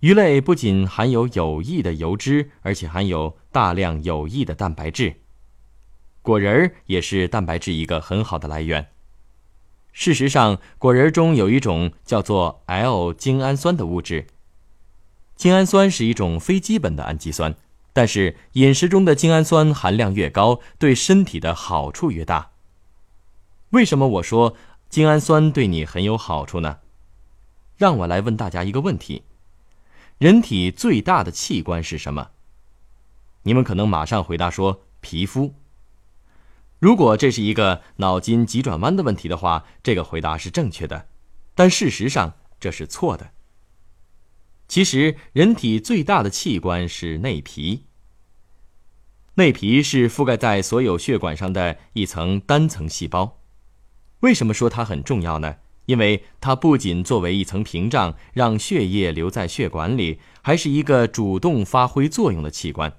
[0.00, 5.16] 鱼类不仅含有有益的油脂，而且含有大量有益的蛋白质。
[6.22, 8.88] 果仁儿也是蛋白质一个很好的来源。
[9.92, 14.26] 事实上，果仁中有一种叫做 L- 精氨酸的物质。
[15.36, 17.54] 精氨酸是一种非基本的氨基酸，
[17.94, 22.50] 但是饮食中的精氨酸含量越高，对身体的好处越大。
[23.70, 24.56] 为什么我说
[24.90, 26.80] 精氨酸对你很有好处呢？
[27.76, 29.22] 让我来问大家一个问题：
[30.18, 32.30] 人体最大的器官是什么？
[33.44, 35.54] 你们可能马上回答说皮肤。
[36.80, 41.06] 如果这是一个脑筋急转弯的问题的话，这个回答是正确的，
[41.54, 43.33] 但事实上这是错的。
[44.66, 47.84] 其实，人体最大的器官是内皮。
[49.34, 53.40] 内皮是覆盖在所有血管上的一层单层细胞。
[54.20, 55.56] 为什么说它很重要呢？
[55.86, 62.96] 因为它不仅作为一层屏障，让血液留在血管里，还是一个主动发挥作用的器官。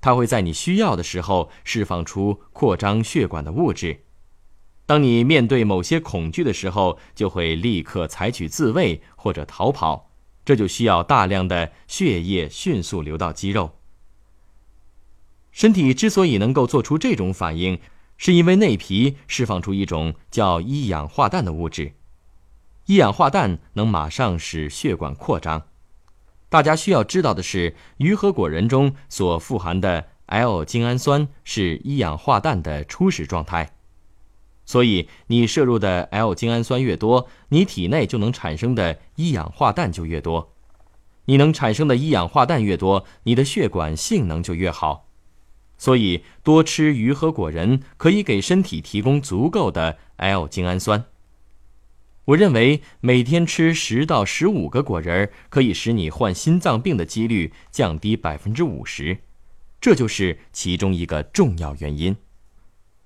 [0.00, 4.04] 它会在你需要的时候释放出扩张血管的物质。
[4.84, 10.07] 当你面对某些恐惧的时候，就会立刻采取自卫或者逃跑，
[10.48, 13.72] 这就需要大量的血液迅速流到肌肉。
[15.52, 17.78] 身体之所以能够做出这种反应，
[18.16, 21.92] 是因为内皮释放出一种叫一氧化氮的物质。
[22.86, 25.66] 一氧化氮能马上使血管扩张。
[26.48, 33.74] 大家需要知道的是，鱼和果仁中所富含的 L- 精氨酸是一氧化氮的初始状态，
[34.68, 40.52] 所以你摄入的 L- 精氨酸越多，你体内就能产生的一氧化氮就越多。
[41.24, 45.06] 你能产生的一氧化氮越多，你的血管性能就越好。
[45.78, 51.06] 所以，多吃鱼和果仁可以给身体提供足够的 L- 精氨酸。
[52.26, 59.20] 我认为每天吃十到十五个果仁，可以使你患心脏病的几率降低百分之五十，
[59.80, 62.14] 这就是其中一个重要原因。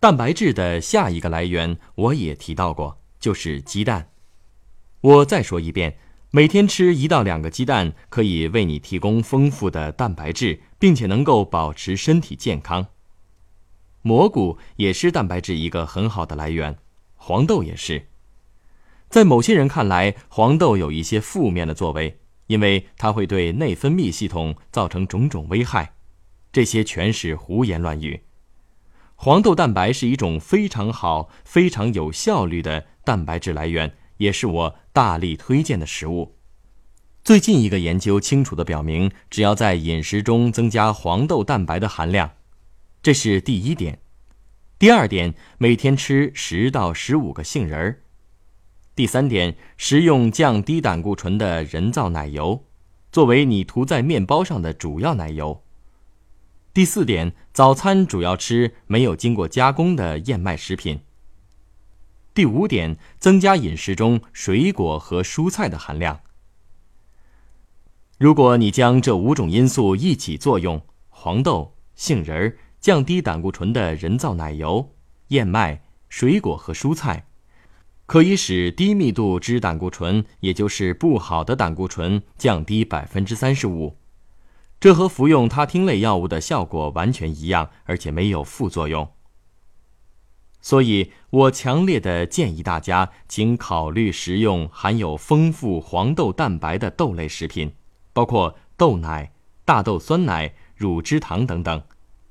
[0.03, 4.11] 蛋白质的下一个来源我也提到过，就是鸡蛋。
[5.01, 5.97] 我再说一遍，
[6.33, 12.89] 每天吃一到两个鸡蛋，可以为你提供丰富的蛋白质，并且能够保持身体健康。
[14.03, 16.77] 蘑菇也是蛋白质一个很好的来源，
[17.15, 18.09] 黄豆也是。
[19.09, 25.95] 在某些人看来，黄豆有一些负面的作为，因为它会对内分泌系统造成种种危害。
[26.51, 28.21] 这些全是胡言乱语。
[29.25, 36.35] 黄豆蛋白是一种非常好、非常有效率的蛋白质来源，也是我大力推荐的食物。
[37.23, 42.33] 最近一个研究清楚地表明，只要在饮食中增加黄豆蛋白的含量，
[43.01, 44.01] 这是第一点。
[44.77, 48.03] 第二点，每天吃十到十五个杏仁儿。
[48.97, 52.65] 第三点，食用降低胆固醇的人造奶油，
[53.13, 55.63] 作为你涂在面包上的主要奶油。
[56.75, 61.01] 第四点，早餐主要吃没有经过加工的燕麦食品。
[62.33, 66.21] 第五点，增加饮食中水果和蔬菜的含量。
[68.19, 74.95] 如果你将这五种因素一起作用——黄豆、杏仁、降低胆固醇的人造奶油、
[75.29, 77.27] 燕麦、水果和蔬菜。
[78.07, 83.99] 可以使低密度脂胆固醇，也就是不好的胆固醇降低百分之三十五，
[84.83, 89.09] 这和服用他汀类药物的效果完全一样，而且没有副作用。
[90.61, 97.73] 所以我强烈的建议大家，请考虑食用含有丰富黄豆蛋白的豆类食品，
[98.13, 99.31] 包括豆奶、
[99.65, 101.81] 大豆酸奶、乳脂糖等等，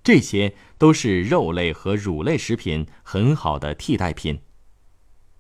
[0.03, 4.41] 这些都是肉类和乳类食品很好的替代品。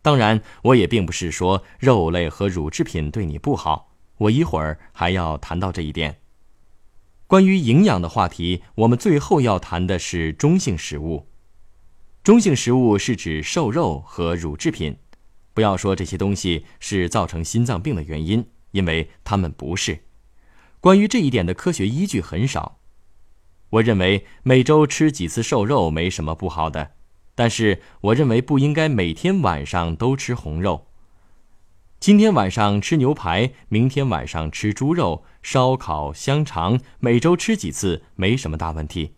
[0.01, 6.20] 当然，我也并不是说肉类和乳制品对你不好，我一会儿还要谈到这一点。
[7.31, 11.29] 关于营养的话题，我们最后要谈的是中性食物。
[12.25, 14.97] 中性食物是指瘦肉和乳制品，
[15.53, 19.99] 不要说这些东西是造成心脏病的原因，因为它们不是。
[20.81, 22.79] 关于这一点的科学依据很少。
[23.69, 26.95] 我认为每周吃几次瘦肉没什么不好的，
[27.33, 30.87] 但是我认为不应该每天晚上都吃红肉。
[32.01, 39.13] 今天晚上吃牛排，明天晚上吃猪肉、烧烤、香肠，每周吃几次没什么大问题。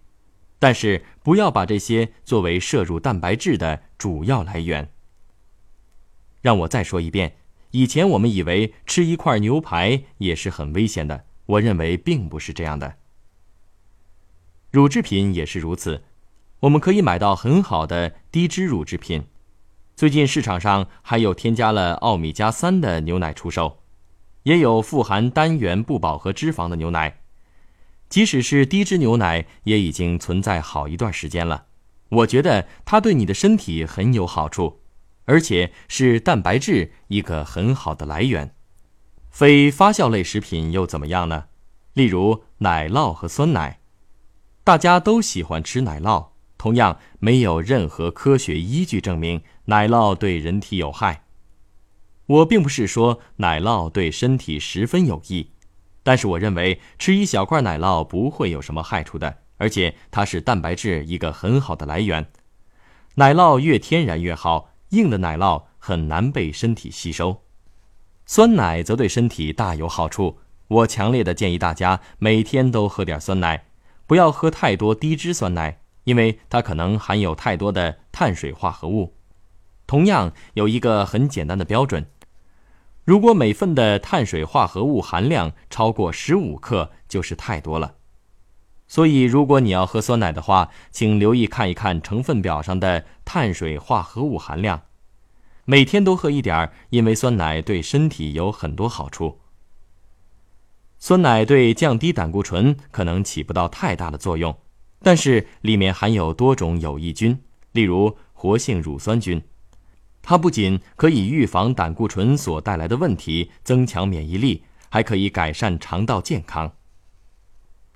[0.60, 4.92] 但是不要把这些作为摄入蛋白质的主要来源。
[6.42, 7.38] 让我再说一遍，
[7.72, 12.96] 以前我们以为吃一块牛排也是很危险的，我认为并不是这样的。
[14.72, 16.04] 乳制品也是如此，
[16.60, 19.24] 我们可以买到很好的低脂乳制品，
[19.96, 23.78] 最近市场上还有添加了奥米加三的牛奶出售，
[24.44, 27.20] 也有富含单元不饱和脂肪的牛奶。
[28.10, 31.66] 即使是低脂牛奶，也已经存在好一段时间了。
[32.10, 34.82] 我觉得它对你的身体很有好处，
[35.26, 38.56] 而且是蛋白质一个很好的来源。
[39.30, 41.46] 非发酵类食品又怎么样呢？
[41.94, 43.80] 例如奶酪和酸奶，
[44.64, 51.26] 大家都喜欢吃奶酪，同样没有任何科学依据证明奶酪对人体有害。
[52.26, 55.52] 我并不是说奶酪对身体十分有益。
[56.06, 62.30] 但是我认为吃一小块奶酪不会有什么害处的，而且它是蛋白质一个很好的来源。
[63.16, 67.44] 奶酪越天然越好，硬的奶酪很难被身体吸收。
[68.26, 70.40] 酸奶则对身体大有好处。
[70.68, 73.66] 我强烈的建议大家每天都喝点酸奶，
[74.08, 79.16] 不要喝太多低脂酸奶，因为它可能含有太多的碳水化合物。
[79.86, 82.06] 同样有一个很简单的标准。
[83.04, 87.96] 如果每份的碳水化合物含量超过十五克，就是太多了。
[88.88, 94.84] 所以，如果你要喝酸奶的话，请留意看一看成分表上的碳水化合物含量。
[95.66, 99.40] 每天都喝一点儿，因为酸奶对身体有很多好处。
[101.00, 104.58] 酸奶对降低胆固醇可能起不到太大的作用，
[105.04, 107.38] 但是里面含有多种有益菌，
[107.74, 109.40] 例如活性乳酸菌。
[110.22, 116.72] 它不仅可以预防胆固醇所带来的问题，增强免疫力，还可以改善肠道健康。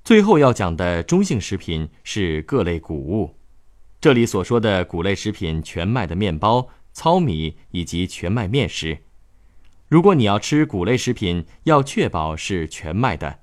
[0.03, 3.37] 最后要讲的中性食品是各类谷物，
[4.01, 8.99] 这里所说的谷类食品，全麦的面包、糙米以及全麦面食。
[9.87, 13.39] 如果你要吃谷类食品，要确保是全麦的，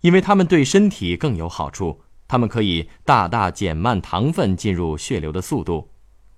[0.00, 5.90] 因为它们对身体更有好处，它们可以大大减慢糖分进入血流的速度。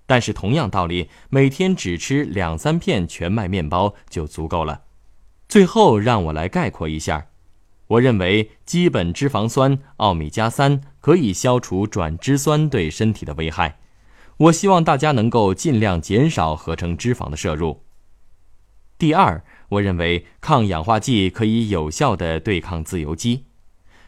[0.07, 4.81] 但是同样道理，每天只吃两三片全麦面包就足够了。
[5.47, 7.27] 最后，让我来概括一下：
[7.85, 13.77] 我认为基本脂肪酸奥米加三可以消除转脂酸对身体的危害。
[14.37, 17.83] 我希望大家能够尽量减少合成脂肪的摄入。
[18.97, 23.45] 第二，我认为抗氧化剂可以有效的对抗自由基。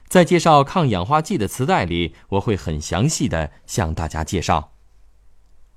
[0.07, 4.71] 在介绍抗氧化剂的磁带里，我会很详细的向大家介绍。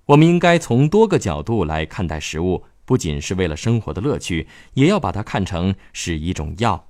[0.07, 6.89] 我们应该从多个角度来看待食物，不仅是为了生活的乐趣，也要把它看成是一种药。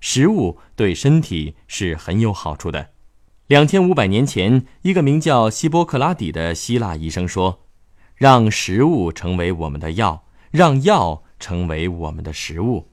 [0.00, 2.90] 食物对身体是很有好处的。
[3.46, 7.60] 两千五百年前，一个名叫希波克拉底的希腊医生说
[8.16, 12.88] ：“让食物成为我们的药，让药成为我们的食物。”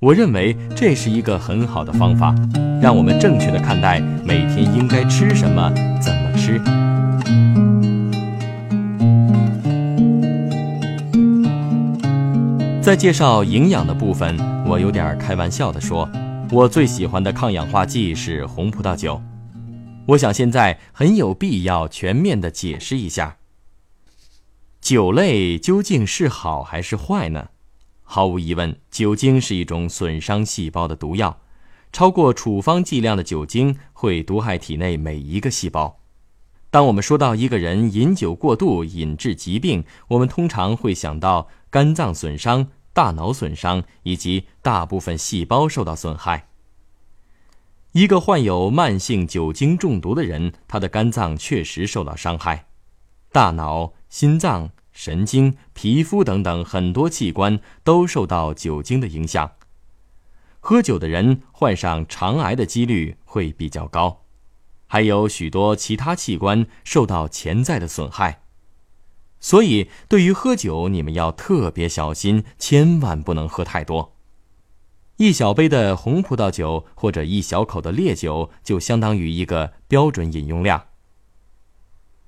[0.00, 2.34] 我认为这是一个很好的方法，
[2.82, 6.60] 让我们正确的看待每天应该吃什么，怎么吃。
[12.82, 14.36] 在介绍营养的部分，
[14.66, 16.06] 我有点开玩笑的说，
[16.50, 19.22] 我最喜欢的抗氧化剂是红葡萄酒。
[20.08, 23.36] 我想现在很有必要全面的解释一下，
[24.82, 27.46] 酒类究竟是好还是坏呢？
[28.04, 31.40] 毫无疑问，酒精是一种损伤细胞的毒药，
[31.92, 35.98] 超过处方剂量的酒精会毒害体内每一个细胞。
[36.70, 41.48] 当我们说到一个人饮酒过度引致疾病，我们通常会想到。
[41.74, 46.46] 肝脏损伤、大脑损伤以及大部分细胞受到损害。
[47.90, 52.66] 一个患有慢性酒精中毒的人，他的肝脏确实受到伤害。
[53.32, 59.52] 大脑、心脏、神经、皮肤等等很多器官都受到酒精的影响。
[60.60, 64.22] 喝酒的人患上肠癌的几率会比较高，
[64.86, 68.40] 还有许多其他器官受到潜在的损害。
[69.40, 74.16] 所以，对于喝酒，你们要特别小心，千万不能喝太多。
[75.16, 80.86] 一小杯的红葡萄酒或者一小口的烈酒，就相当于一个标准饮用量。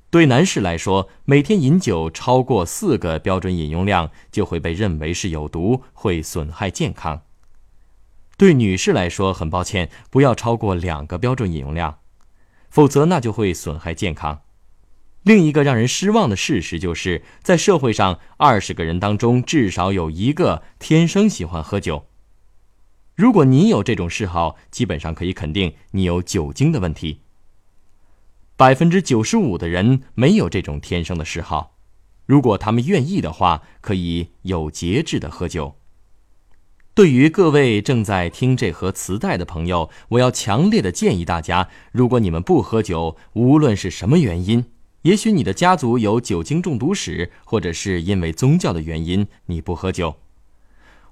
[0.08, 7.22] 对男士来说，每天饮酒超过四个标准饮用量，就会被认为是有毒，会损害健康。
[8.38, 11.98] 对女士来说，很抱歉，不要超过两个标准饮用量，
[12.70, 14.42] 否则那就会损害健康。
[15.22, 22.06] 另一个让人失望的事实就是，在社会上，二十个人当中至少有一个天生喜欢喝酒。
[23.16, 27.22] 如果你有这种嗜好，基本上可以肯定你有酒精的问题。
[28.58, 31.76] 百分之九十五的人没有这种天生的嗜好，
[32.24, 35.76] 如果他们愿意的话，可以有节制的喝酒。
[36.94, 44.64] 对于各位正在听这盒磁带的朋友，我要强烈的建议大家：如果你们不喝酒，无论是什么原因，
[45.02, 50.16] 也许你的家族有酒精中毒史，或者是因为宗教的原因你不喝酒。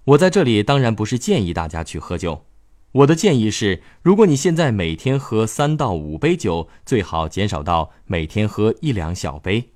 [0.04, 2.46] 我在这里当然不是建议大家去喝酒，
[2.94, 9.70] 我的建议是：如果你现在每天喝三到五杯酒，最好减少到每天喝一两小杯。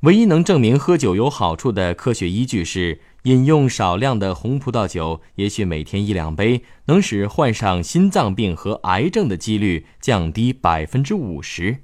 [0.00, 3.00] 唯一能证明喝酒有好处的科学依据是。
[3.26, 11.78] 饮用少量的红葡萄酒，也许每天一两杯，能使患上心脏病和癌症的几率降低百分之五十。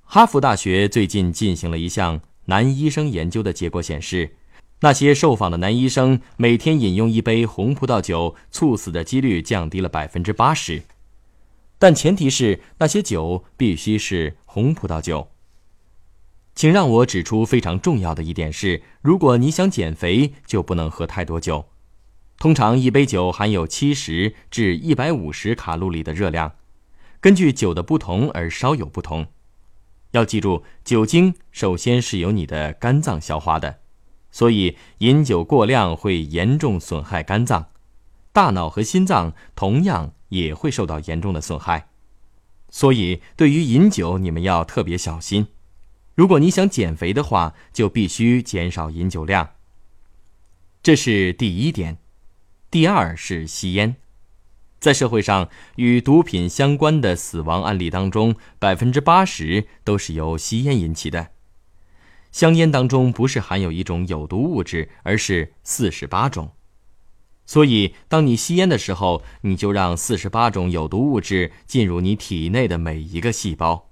[0.00, 4.36] 哈佛大学最近进行了一项男医生研究的结果显示，
[4.84, 10.82] 那些受访的男医生每天饮用一杯红葡萄酒，猝死的几率降低了百分之八十，
[11.78, 15.28] 但前提是那些酒必须是红葡萄酒。
[16.54, 21.64] 请让我指出非常重要的一点是：如果你想减肥，就不能喝太多酒。
[22.36, 26.52] 通常一杯酒含有七十至一百五十卡路里的热量，
[27.22, 29.28] 根据酒的不同而稍有不同。
[30.10, 33.78] 要记住，酒精首先是由你的肝脏消化的，
[34.34, 37.68] 所以饮酒过量会严重损害肝脏，
[38.32, 41.90] 大脑和心脏同样也会受到严重的损害。
[42.68, 45.46] 所以，对于饮酒，你们要特别小心。
[46.16, 49.50] 如果你想减肥的话，就必须减少饮酒量。
[50.82, 51.98] 这是第一点。
[52.72, 53.94] 第二是吸烟，
[54.80, 61.33] 在社会上与毒品相关的死亡案例当中，百分之八十都是由吸烟引起的。
[62.34, 66.50] 香烟当中不是含有一种有毒物质，而是四十八种。
[67.46, 73.88] 所以，当你吸烟的时候，你就让四十八种有毒物质进入你体内的每一个细胞。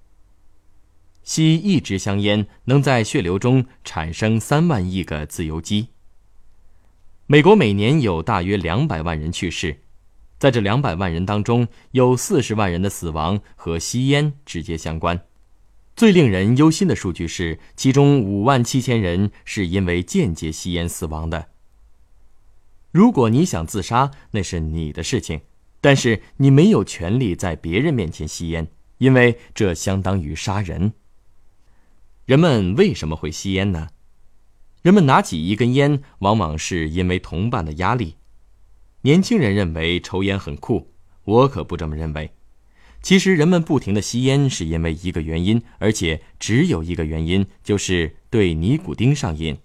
[1.22, 5.90] 吸一支香烟能在血流中产生三万亿个自由基。
[7.28, 9.82] 美国每年有大约两百万人去世，
[10.40, 15.26] 在这两百万人当中，有四十万人的死亡和吸烟直接相关。
[15.94, 21.50] 最令人忧心的数据是，其中五万七千人是因为间接吸烟死亡的。
[22.90, 25.42] 如果你想自杀，那是你的事情，
[25.80, 28.68] 但是你没有权利在别人面前吸烟，
[28.98, 30.92] 因为这相当于杀人。
[32.24, 33.88] 人们为什么会吸烟呢？
[34.82, 38.16] 人们拿起一根烟，往往是因为同伴的压力。
[39.02, 40.92] 年轻人认为抽烟很酷，
[41.24, 42.32] 我可不这么认为。
[43.02, 49.58] 其实，人们不停的吸烟是因为一个原因，而且只有一个原因，就是对尼古丁上瘾。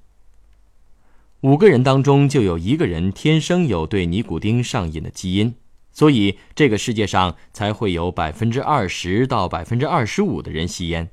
[1.42, 5.54] 五个人当中就有一个人天生有对尼古丁上瘾的基因，
[5.92, 11.08] 所以这个世界上才会有百分之二十到百分之二十五的人吸烟。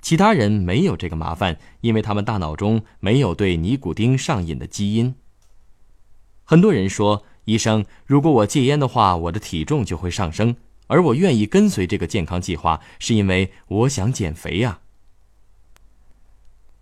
[0.00, 5.14] 其他人没有这个麻烦，因为他们大脑中没有对尼古丁上瘾的基因。
[6.44, 10.56] 很多人说：“医生，如果我戒烟的话，我的体重就会上升。”
[10.90, 14.80] 而我愿意跟随这个健康计划，是因为我想减肥呀。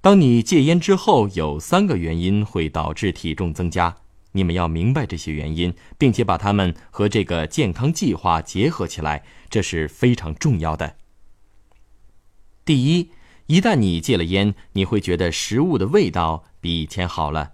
[0.01, 3.99] 当你戒烟之后，有三个原因会导致体重增加，
[4.33, 10.97] 你们要明白这些原因，并且把它们和这个健康计划结合起来，这是非常重要的。
[12.65, 13.11] 第一，
[13.47, 17.53] 一旦你戒了烟，你会觉得食物的味道比以前好了。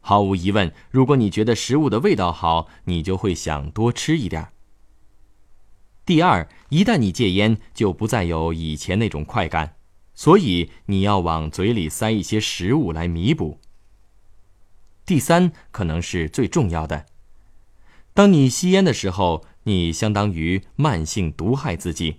[0.00, 4.48] 毫无疑问，如果你觉得食物的味道好，你就会想多吃一点。
[6.10, 9.76] 第二，一旦你戒烟，就不再有以前那种快感，
[10.12, 13.60] 所以你要往嘴里塞一些食物来弥补。
[15.06, 17.06] 第三，可能是最重要的，
[18.12, 22.16] 当你吸烟的时候，你相当于慢性毒害自己。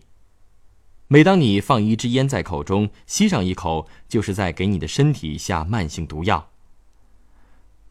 [1.09, 6.50] 每当你放一支烟在口中，吸上一口，就是在给你的身体下慢性毒药。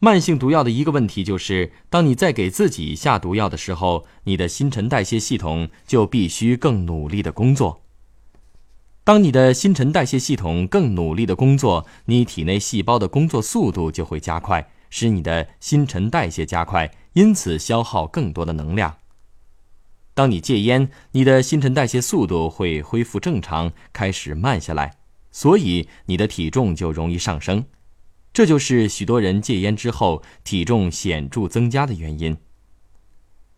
[0.03, 7.83] 慢性毒药的一个问题就是，当你在给自己下毒药的时候，你的新陈代谢系统就必须更努力的工作。
[9.05, 18.97] 当你的新陈代谢系统更努力的工作，你体内细胞的工作速度就会加快，使你的新陈代谢加快，因此消耗更多的能量。
[20.15, 24.95] 当你戒烟，你的新陈代谢速度会恢复正常，开始慢下来，
[25.31, 27.67] 所以你的体重就容易上升。
[28.33, 32.37] 这就是许多人戒烟之后体重显著增加的原因。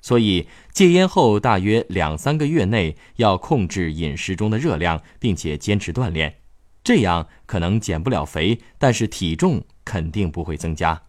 [0.01, 6.39] 所以戒烟后大约两三个月内要控制饮食中的热量，并且坚持锻炼，
[6.83, 11.03] 这样可能减不了肥，但是体重肯定不会增加。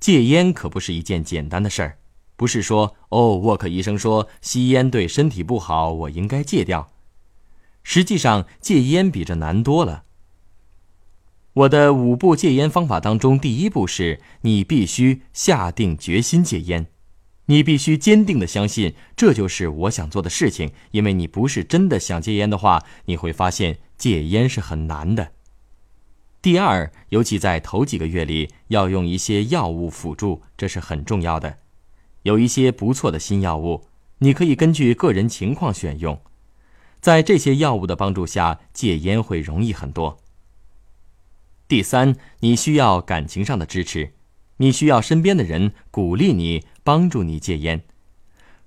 [0.00, 1.98] 戒烟可不是一件简单的事儿，
[2.36, 6.90] 不是说哦，沃克医生说吸烟对身体不好，我应该戒掉。
[7.82, 10.04] 实际上戒烟比这难多了。
[11.56, 16.86] 我的五步戒烟方法当中，第一步是你必须下定决心戒烟，
[17.46, 20.72] 你必须坚定的相信这就是我想做的事情。
[20.90, 25.32] 因为你不是真的想戒烟的话，你会发现戒烟是很难的。
[26.42, 31.56] 第二，尤其在头几个月里，要用一些药物辅助，这是很重要的。
[32.24, 33.86] 有一些不错的新药物，
[34.18, 36.20] 你可以根据个人情况选用，
[37.00, 40.18] 在这些药物的帮助下，戒烟会容易很多。
[41.68, 44.12] 第三，你需要感情上的支持，
[44.58, 47.82] 你需要身边的人鼓励你、帮助你戒烟。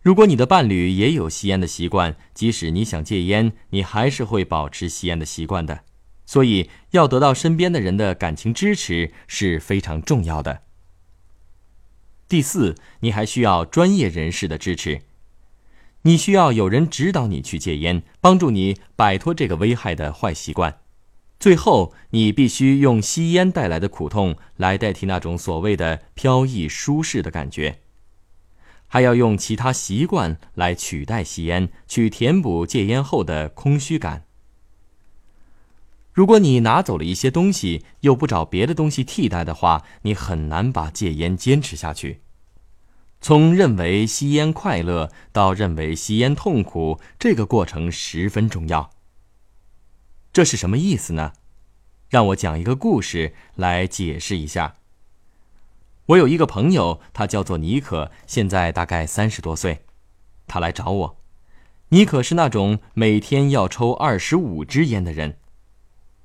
[0.02, 5.82] 如果你的伴侣也有吸烟的习惯，即使你想戒烟，你还是会保持吸烟的习惯的。
[6.26, 10.64] 所以，要得到身边的人的感情支持是非常重要的。
[12.28, 15.02] 第四，你还需要专业人士的支持，
[16.02, 20.80] 你需要有人指导你去戒烟，帮助你摆脱这个危害的坏习惯。
[21.40, 27.80] 最后，你必须用吸烟带来的苦痛来代替那种所谓的飘逸舒适的感觉，
[28.88, 34.26] 还要用其他习惯来取代吸烟，去填补戒烟后的空虚感。
[36.12, 42.20] 如果你拿走了一些东西，又不找别的东西替代的话，你很难把戒烟坚持下去。
[43.22, 48.90] 从认为吸烟快乐到认为吸烟痛苦，这个过程十分重要。
[50.32, 51.34] 这是什么意思呢？
[52.10, 54.76] 让我讲一个故事来解释一下。
[56.08, 59.84] 我有一个朋友，他叫做尼可，现在大概三十多岁。
[60.48, 61.18] 他来找我。
[61.90, 65.38] 尼可是那种每天要抽二十五支烟的人。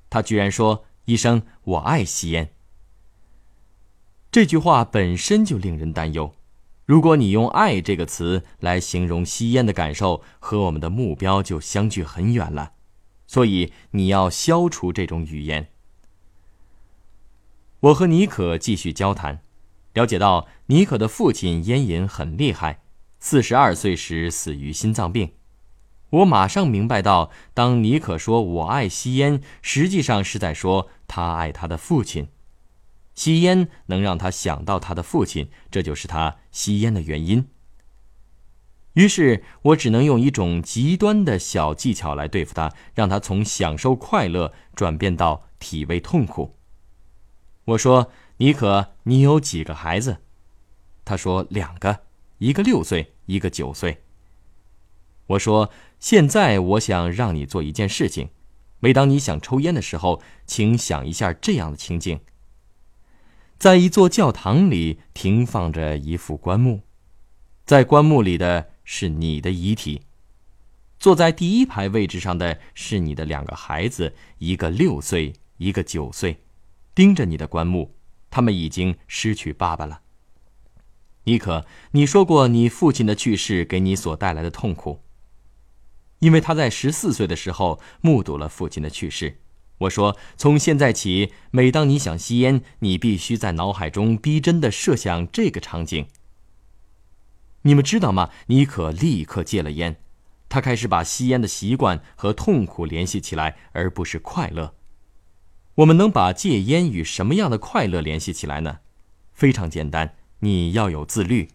[0.09, 2.51] 他居然说：“医生，我爱吸烟。”
[4.31, 6.35] 这句话本身就令人担忧。
[6.85, 12.73] 如果你用“爱”这个词来形容吸烟的感受，和我们的目标就相距很远了。
[13.27, 15.69] 所以你要消除这种语言。
[17.81, 19.41] 我和妮可继续交谈，
[19.93, 22.81] 了解到妮可的父亲烟瘾很厉害，
[23.19, 25.33] 四十二岁时死于心脏病。
[26.11, 32.29] 我马上明白到，当妮可说我爱吸烟，实际上是在说他爱他的父亲。
[33.13, 37.47] 吸烟能让他想到他的父亲，这就是他吸烟的原因。
[38.95, 46.55] 于是我只能用一种极端的小技巧来对付他，让他从享受快乐转变到体味痛苦。
[47.65, 50.19] 我说：“尼可，你有几个孩子？”
[51.03, 52.03] 他说：“两个，
[52.37, 54.01] 一个六岁，一个九岁。”
[55.27, 55.69] 我说
[55.99, 58.29] ：“现在我想让你做一件事情，
[58.79, 62.21] 每当你想抽烟的时候，请想一下这样的情景：
[63.57, 66.79] 在一座教堂里停放着一副棺木，
[67.65, 70.03] 在棺木里的。”是你的遗体，
[70.97, 76.39] 坐在第一排位置上的是你的两个孩子，一个六岁，一个九岁，
[76.93, 77.95] 盯着你的棺木，
[78.29, 80.01] 他们已经失去爸爸了。
[81.25, 85.01] 尼可，你说过你父亲的去世给你所带来的痛苦，
[86.19, 89.41] 因为他在十四岁的时候目睹了父亲的去世。
[89.79, 96.07] 我说，从现在起，每当你想吸烟，你必须在脑海中逼真的设想这个场景。
[97.65, 98.29] 你们知道吗？
[98.47, 99.95] 尼可立刻戒了烟，
[100.47, 104.75] 他开始把吸烟的习惯和痛苦联系起来，而不是快乐。
[105.75, 108.77] 我们能把戒烟与什么样的快乐联系起来呢？
[109.33, 111.49] 非常简单，你要有自律，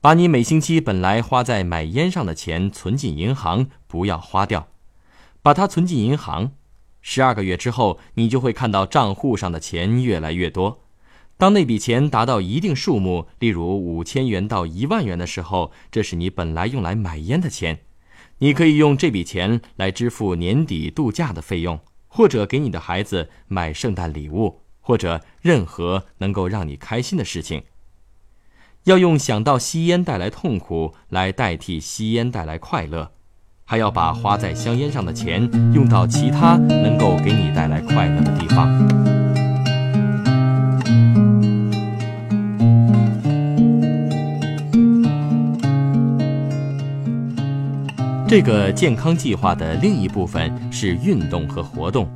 [0.00, 4.68] 把你每星期本来花在买烟上的钱存进银行，不要花掉，
[5.42, 6.52] 把它存进银行。
[7.00, 10.81] 十二个月之后，你就会看到账户上的钱越来越多。
[11.42, 17.80] 当那笔钱达到一定数目，例如五千元到一万元的时候，这是你本来用来买烟的钱，
[18.38, 27.64] 你可以用这笔钱来支付年底度假的费用，或者给你的孩子买圣诞礼物，或者任何能够让你开心的事情。
[28.84, 33.10] 要用想到吸烟带来痛苦来代替吸烟带来快乐，
[33.64, 39.21] 还要把花在香烟上的钱用到其他能够给你带来快乐的地方。
[48.32, 52.10] 这个健康计划的另一部分是运动和活动。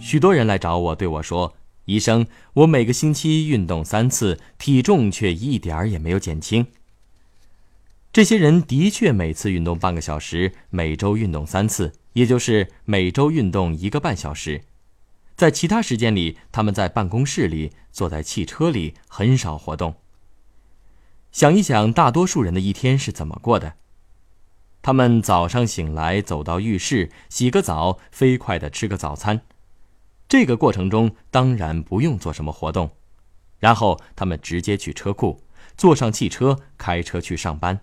[0.00, 1.54] 许多人来找我，对我说
[1.86, 6.66] ：“医生，我每个星期运动三次，体重却一点儿也没有减轻。”
[8.12, 14.62] 这些人的确每次运动半个小时，每周运动三次，也就是每周运动一个半小时。
[15.36, 19.94] 在其他时间里，他们在办公室里，坐在汽车里，很少活动。
[21.30, 23.74] 想一想，大多数人的一天是怎么过的？
[24.82, 29.42] 他们早上醒来，走到浴室，洗个澡，飞快地吃个早餐。
[30.28, 32.90] 这个过程中当然不用做什么活动，
[33.60, 35.44] 然后他们直接去车库，
[35.76, 37.80] 坐上汽车，开车去上班。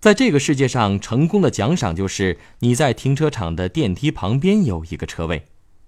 [0.00, 5.46] 在这个世界上，成功的奖赏就是你在停车场的电梯旁边有一个车位。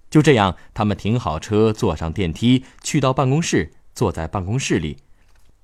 [0.09, 4.97] 就这样，他们停好车，坐上电梯，去到办公室，坐在办公室里，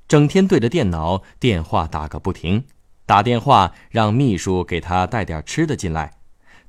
[0.07, 2.65] 整天对着电脑，电话打个不停。
[3.05, 6.19] 打电话让秘书给他带点吃的进来，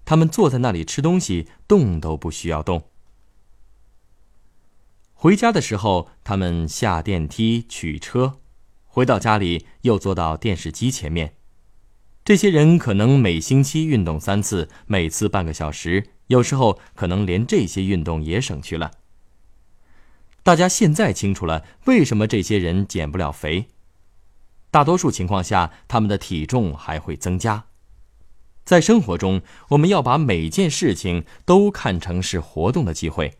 [0.04, 2.88] 他们坐在那里吃东西，动都不需要动。
[5.12, 8.40] 回家的时候，他们下电梯取车，
[8.86, 11.36] 回到家里又坐到电视机前面。
[12.24, 18.90] 这些人可能每星期运动三次，每次半个小时，有时候可能连这些运动也省去了。
[20.42, 23.68] 大家现在清楚了为什么这些人减不了肥。
[24.74, 27.66] 大多数情况下，他们的体重还会增加。
[28.64, 33.34] 在生活中，我们要把每件事情都看成是活动的机会。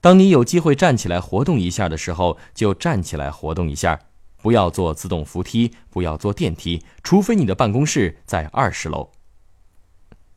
[0.00, 3.98] 当你有机会站起来活动一下的时候，就站起来活动一下。
[4.42, 9.10] 不要坐自动扶梯，不要坐电梯，除非你的办公室在二十楼。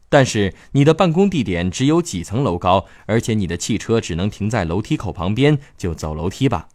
[0.10, 6.70] 但是你的办公地点只有几层楼高，而且你的汽车只能停在楼梯口旁边，就走楼梯吧。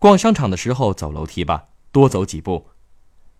[0.00, 1.66] 逛商场的时候走楼梯吧。
[1.96, 2.66] 多走几步，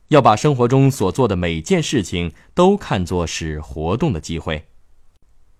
[0.08, 4.68] 要把生活中所做的每件事情都看作是活动的机会。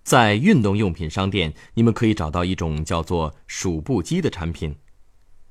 [0.03, 4.77] 在运动用品商店，你们可以找到一种叫做数步机的产品，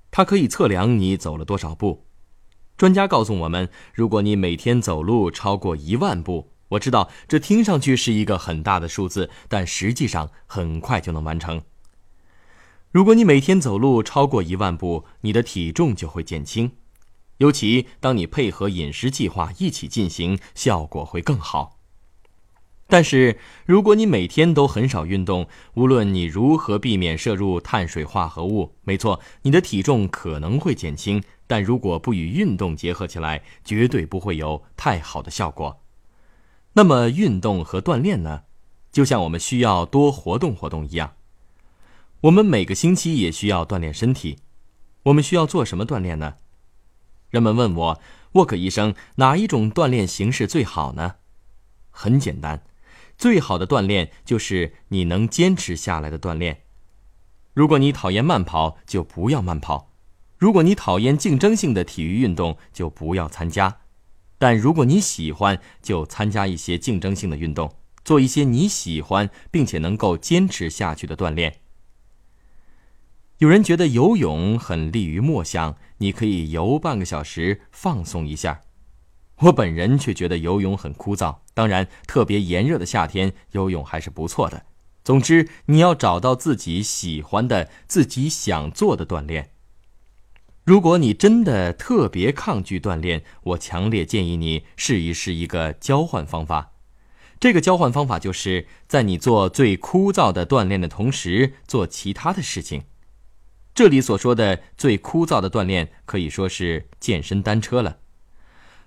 [0.09, 2.07] 它可以测量你走了多少步。
[2.77, 11.61] 专家告诉我们，如果你每天走路超过一万步，我知道这听上去是一个很大的数字，但实际上很快就能完成。
[12.89, 16.71] 如果你每天走路超过一万步，你的体重就会减轻。
[17.37, 21.77] 尤其当你配合饮食计划一起进行，效果会更好。
[22.87, 31.23] 但是，如果你每天都很少运动，无论你如何避免摄入碳水化合物，没错，你的体重可能会减轻。
[31.47, 35.81] 但如果不与运动结合起来，绝对不会有太好的效果。
[36.73, 38.43] 那么，运动和锻炼呢？
[38.91, 41.15] 就像我们需要多活动活动一样，
[42.21, 44.37] 我们每个星期也需要锻炼身体。
[45.03, 46.35] 我们需要做什么锻炼呢？
[47.35, 51.15] 人们问我，沃克医生，哪一种锻炼形式最好呢？
[51.91, 52.63] 很简单，
[53.17, 56.61] 最好的锻炼就是你能坚持下来的锻炼。
[57.53, 59.91] 如果你讨厌慢跑，就不要慢跑；
[60.37, 63.79] 如果你讨厌竞争性的体育运动，就不要参加。
[64.37, 67.75] 但如果你喜欢，就参加一些竞争性的运动，
[68.05, 71.59] 做一些你喜欢并且能够坚持下去的锻炼。
[73.39, 78.61] 有人觉得游泳很利于默想，你可以游半个小时放松一下。
[79.39, 81.37] 我本人却觉得游泳很枯燥。
[81.53, 84.65] 当然，特别炎热的夏天游泳还是不错的。
[85.03, 89.51] 总之，你要找到自己喜欢的、自己想做的锻炼。
[90.63, 96.71] 如果你真的特别抗拒锻炼，我强烈建议你试一试一个交换方法。
[97.39, 102.85] 这个交换方法就是在你做最枯燥的锻炼的同时，做其他的事情。
[103.75, 107.97] 这里所说的最枯燥的锻炼，可以说是健身单车了。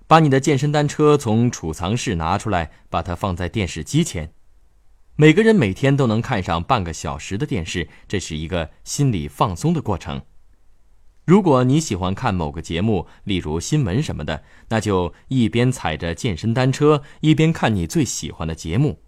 [0.07, 4.33] 把你的健身单车从储藏室拿出来，把它放在电视机前。
[5.17, 10.23] 每个人每天都能看上半个小时的电视，这是一个心理放松的过程。
[11.27, 19.03] 如果你喜欢看某个节目，例如新闻什么的，那就一边踩着健身单车，一边看你最喜欢的节目，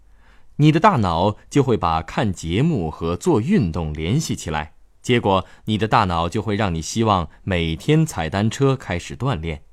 [0.57, 4.73] 你的大脑就会把看节目和做运动联系起来。
[5.01, 9.63] 结果，你的大脑就会让你希望每天踩单车开始锻炼。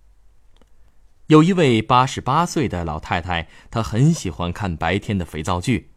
[1.26, 5.90] 有一位八十八岁的老太太，她很喜欢看白天的肥皂剧，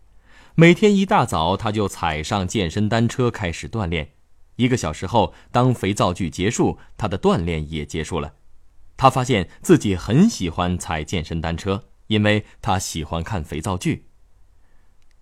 [0.56, 4.12] 每天一大早，她就踩上健身单车开始锻炼。
[4.58, 8.34] 一个小时后，当肥皂剧结束，她的锻炼也结束了。
[8.98, 14.08] 她发现自己很喜欢踩健身单车，因为她喜欢看肥皂剧。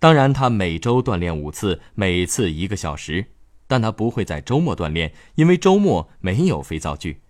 [0.00, 3.26] 当然，她每周锻炼五次，每次一个小时，
[3.70, 7.20] 但他不会在周末锻炼，因为周末没有肥皂剧。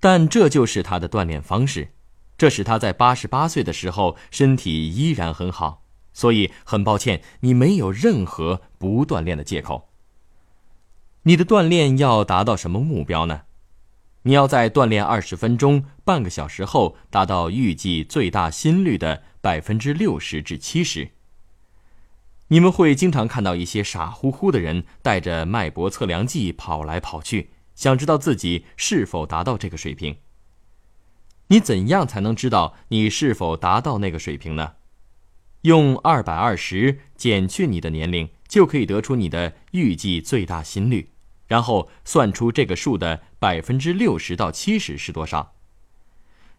[0.00, 1.92] 但这就是他的锻炼方式。
[2.36, 9.90] 这使他在八十八岁的时候身体依然很好，所以很抱歉，你没有任何不锻炼的借口。
[11.22, 13.42] 你的锻炼要达到什么目标呢？
[14.22, 21.12] 你要在锻炼二十分钟、半个小时后达到预计最大心率的百分之六十至七十。
[22.52, 30.16] 你们会经常看到一些傻乎乎的人带着脉搏测量计跑来跑去，想知道自己是否达到这个水平。
[31.46, 34.72] 你怎样才能知道你是否达到那个水平呢？
[35.62, 41.10] 用二百二十减去你的年龄，就可以得出你的预计最大心率，
[41.46, 45.52] 然后算出这个数的百分之六十到七十是多少。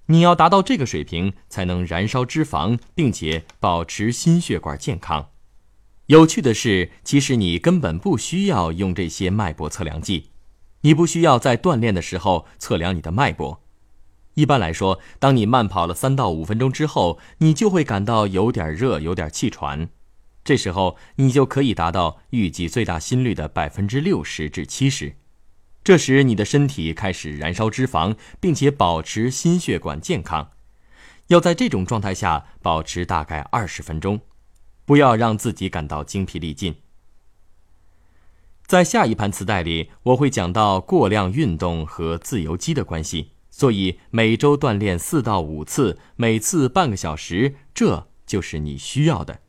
[0.05, 5.30] 你要达到这个水平，才能燃烧脂肪，并且保持心血管健康。
[6.11, 10.31] 有趣的是，其实你根本不需要用这些脉搏测量计，
[10.81, 13.63] 你不需要在锻炼的时候测量你的脉搏。
[14.33, 19.87] 一般来说，当你慢跑了三到五分钟之后，你就会感到有点热，有点气喘。
[20.43, 25.15] 这时候，你就可以达到预计最大心率的百分之六十至七十。
[25.81, 30.51] 这时，你的身体开始燃烧脂肪，并且保持心血管健康。
[31.27, 34.19] 要在这种状态下保持大概二十分钟，
[34.91, 36.75] 不要让自己感到精疲力尽。
[38.65, 43.29] 在下一盘磁带里，我会讲到过量运动和自由基的关系。
[43.49, 49.39] 所以每周锻炼四到五次，每次半个小时，这就是你需要的。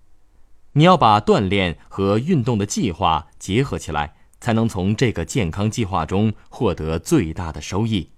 [0.75, 8.11] 你要把锻炼和运动的计划结合起来，才能从这个健康计划中获得最大的收益。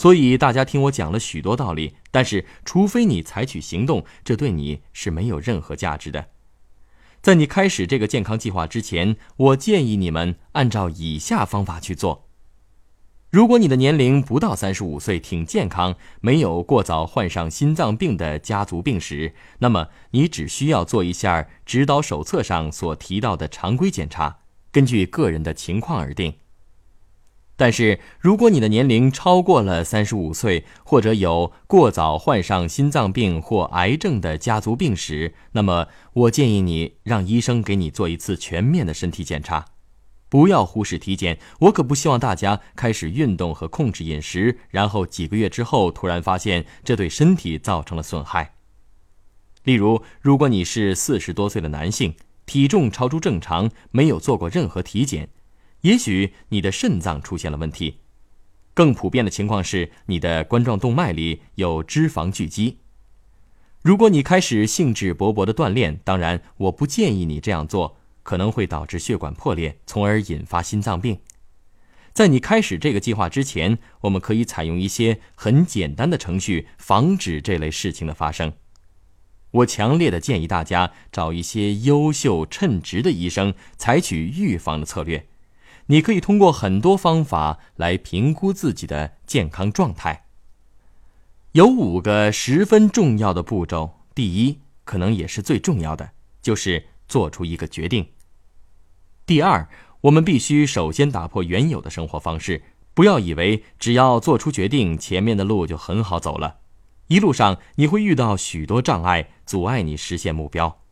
[0.00, 6.28] 所以大家听我讲了许多道理，但是除非你采取行动，这对你是没有任何价值的。
[7.20, 12.30] 在你开始这个健康计划之前，我建议你们按照以下方法去做。
[13.28, 24.38] 如果你的年龄不到三十五岁，挺健康，没有过早患上心脏病的家族病史，那么你只需要做一下指导手册上所提到的常规检查，
[24.72, 26.36] 根据个人的情况而定。
[27.60, 39.66] 但是，如果你的年龄超过了三十五岁，或者有过早患上心脏病或癌症的家族病史，那么我建议你让医生给你做一次全面的身体检查。
[40.30, 48.54] 不要忽视体检，我可不希望大家开始运动和控制饮食，然后几个月之后突然发现这对身体造成了损害。
[49.64, 52.14] 例如，如果你是四十多岁的男性，
[52.46, 55.28] 体重超出正常，没有做过任何体检，
[55.82, 57.98] 也许你的肾脏出现了问题。
[58.74, 62.78] 更普遍的情况是你的冠状动脉里有脂肪聚集。
[63.82, 67.96] 如果你开始兴致勃勃的锻炼，当然我不建议你这样做。
[68.22, 71.18] 可能会导致血管破裂，从而引发心脏病。
[72.12, 78.52] 在你开始这个计划之前，我们可以采用一些很简单的程序，防止这类事情的发生。
[79.52, 85.26] 我强烈的建议大家找一些优秀称职的医生，采取预防的策略。
[85.90, 90.24] 你可以通过很多方法来评估自己的健康状态。
[91.52, 96.10] 有五个十分重要的步骤，第一，可能也是最重要的，
[96.40, 96.86] 就是。
[97.10, 98.06] 做出一个决定。
[99.26, 99.68] 第二，
[100.02, 102.62] 我们必须首先打破原有的生活方式，
[102.94, 106.58] 不要以为只要做出决定，前面的路就很好走了。
[107.08, 110.82] 一路上你会遇到许多障碍，阻碍你实现目标。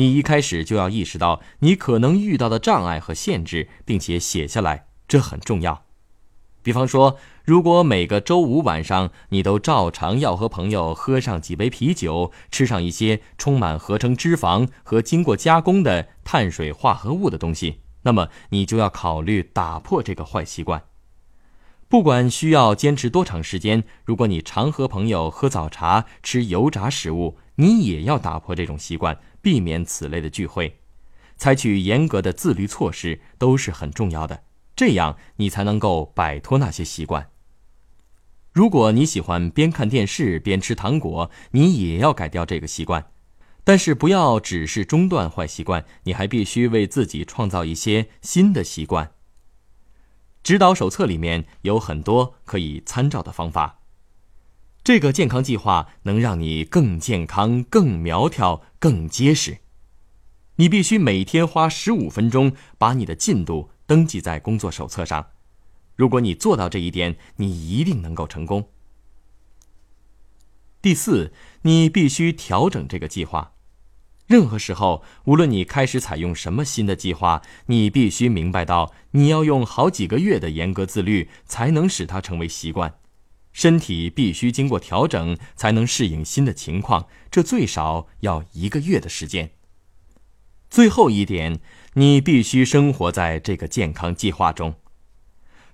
[0.00, 5.84] 你一开始就要意识到你可能遇到的障碍和限制，并且写下来，这很重要。
[6.62, 20.82] 比方说，如果每个周五晚上你都照常要和朋友喝上几杯啤酒，吃上一些充满合成脂肪和经过加工的碳水化合物的东西，那么你就要考虑打破这个坏习惯。
[21.88, 30.80] 不管需要坚持多长时间，如果你常和朋友喝早茶、吃油炸食物，你也要打破这种习惯，避免此类的聚会，
[31.36, 34.44] 采取严格的自律措施都是很重要的。
[34.76, 37.28] 这样你才能够摆脱那些习惯。
[38.52, 43.10] 如果你喜欢边看电视边吃糖果，你也要改掉这个习惯。
[43.62, 49.12] 但是不要只是中断坏习惯，你还必须为自己创造一些新的习惯。
[50.42, 53.79] 指导手册里面有很多可以参照的方法。
[54.82, 59.58] 这个健康计划能让你更健康、更苗条、更结实。
[60.56, 65.26] 你必须每天花十五分钟把你的进度登记在工作手册上。
[65.96, 68.70] 如果你做到这一点，你一定能够成功。
[70.80, 73.52] 第四，你必须调整这个计划。
[74.26, 82.99] 任何时候，无论你开始采用什么新的计划，你必须明白到，你要用好几个月的严格自律才能使它成为习惯。
[83.52, 89.52] 身体必须经过调整才能适应新的情况，这最少要一个月的时间。
[90.68, 91.60] 最后一点，
[91.94, 94.74] 你必须生活在这个健康计划中。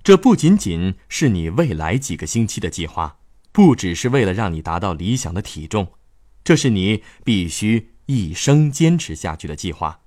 [0.02, 3.18] 这不仅仅是你未来几个星期的计划，
[3.52, 5.92] 不只是为了让你达到理想的体重，
[6.44, 7.96] 这是你必须。
[8.06, 9.98] 一生坚持下去的计划。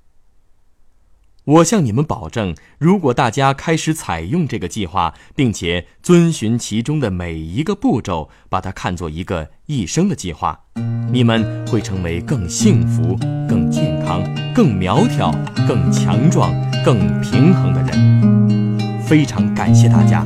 [1.49, 10.59] 我向你们保证，如果大家开始采用这个计划，并且遵循其中的每一个步骤，把它看作一个一生的计划，
[11.11, 14.21] 你们会成为更幸福、更健康、
[14.53, 15.31] 更苗条、
[15.67, 16.53] 更强壮、
[16.85, 19.01] 更平衡的人。
[19.01, 20.23] 非常感谢大家。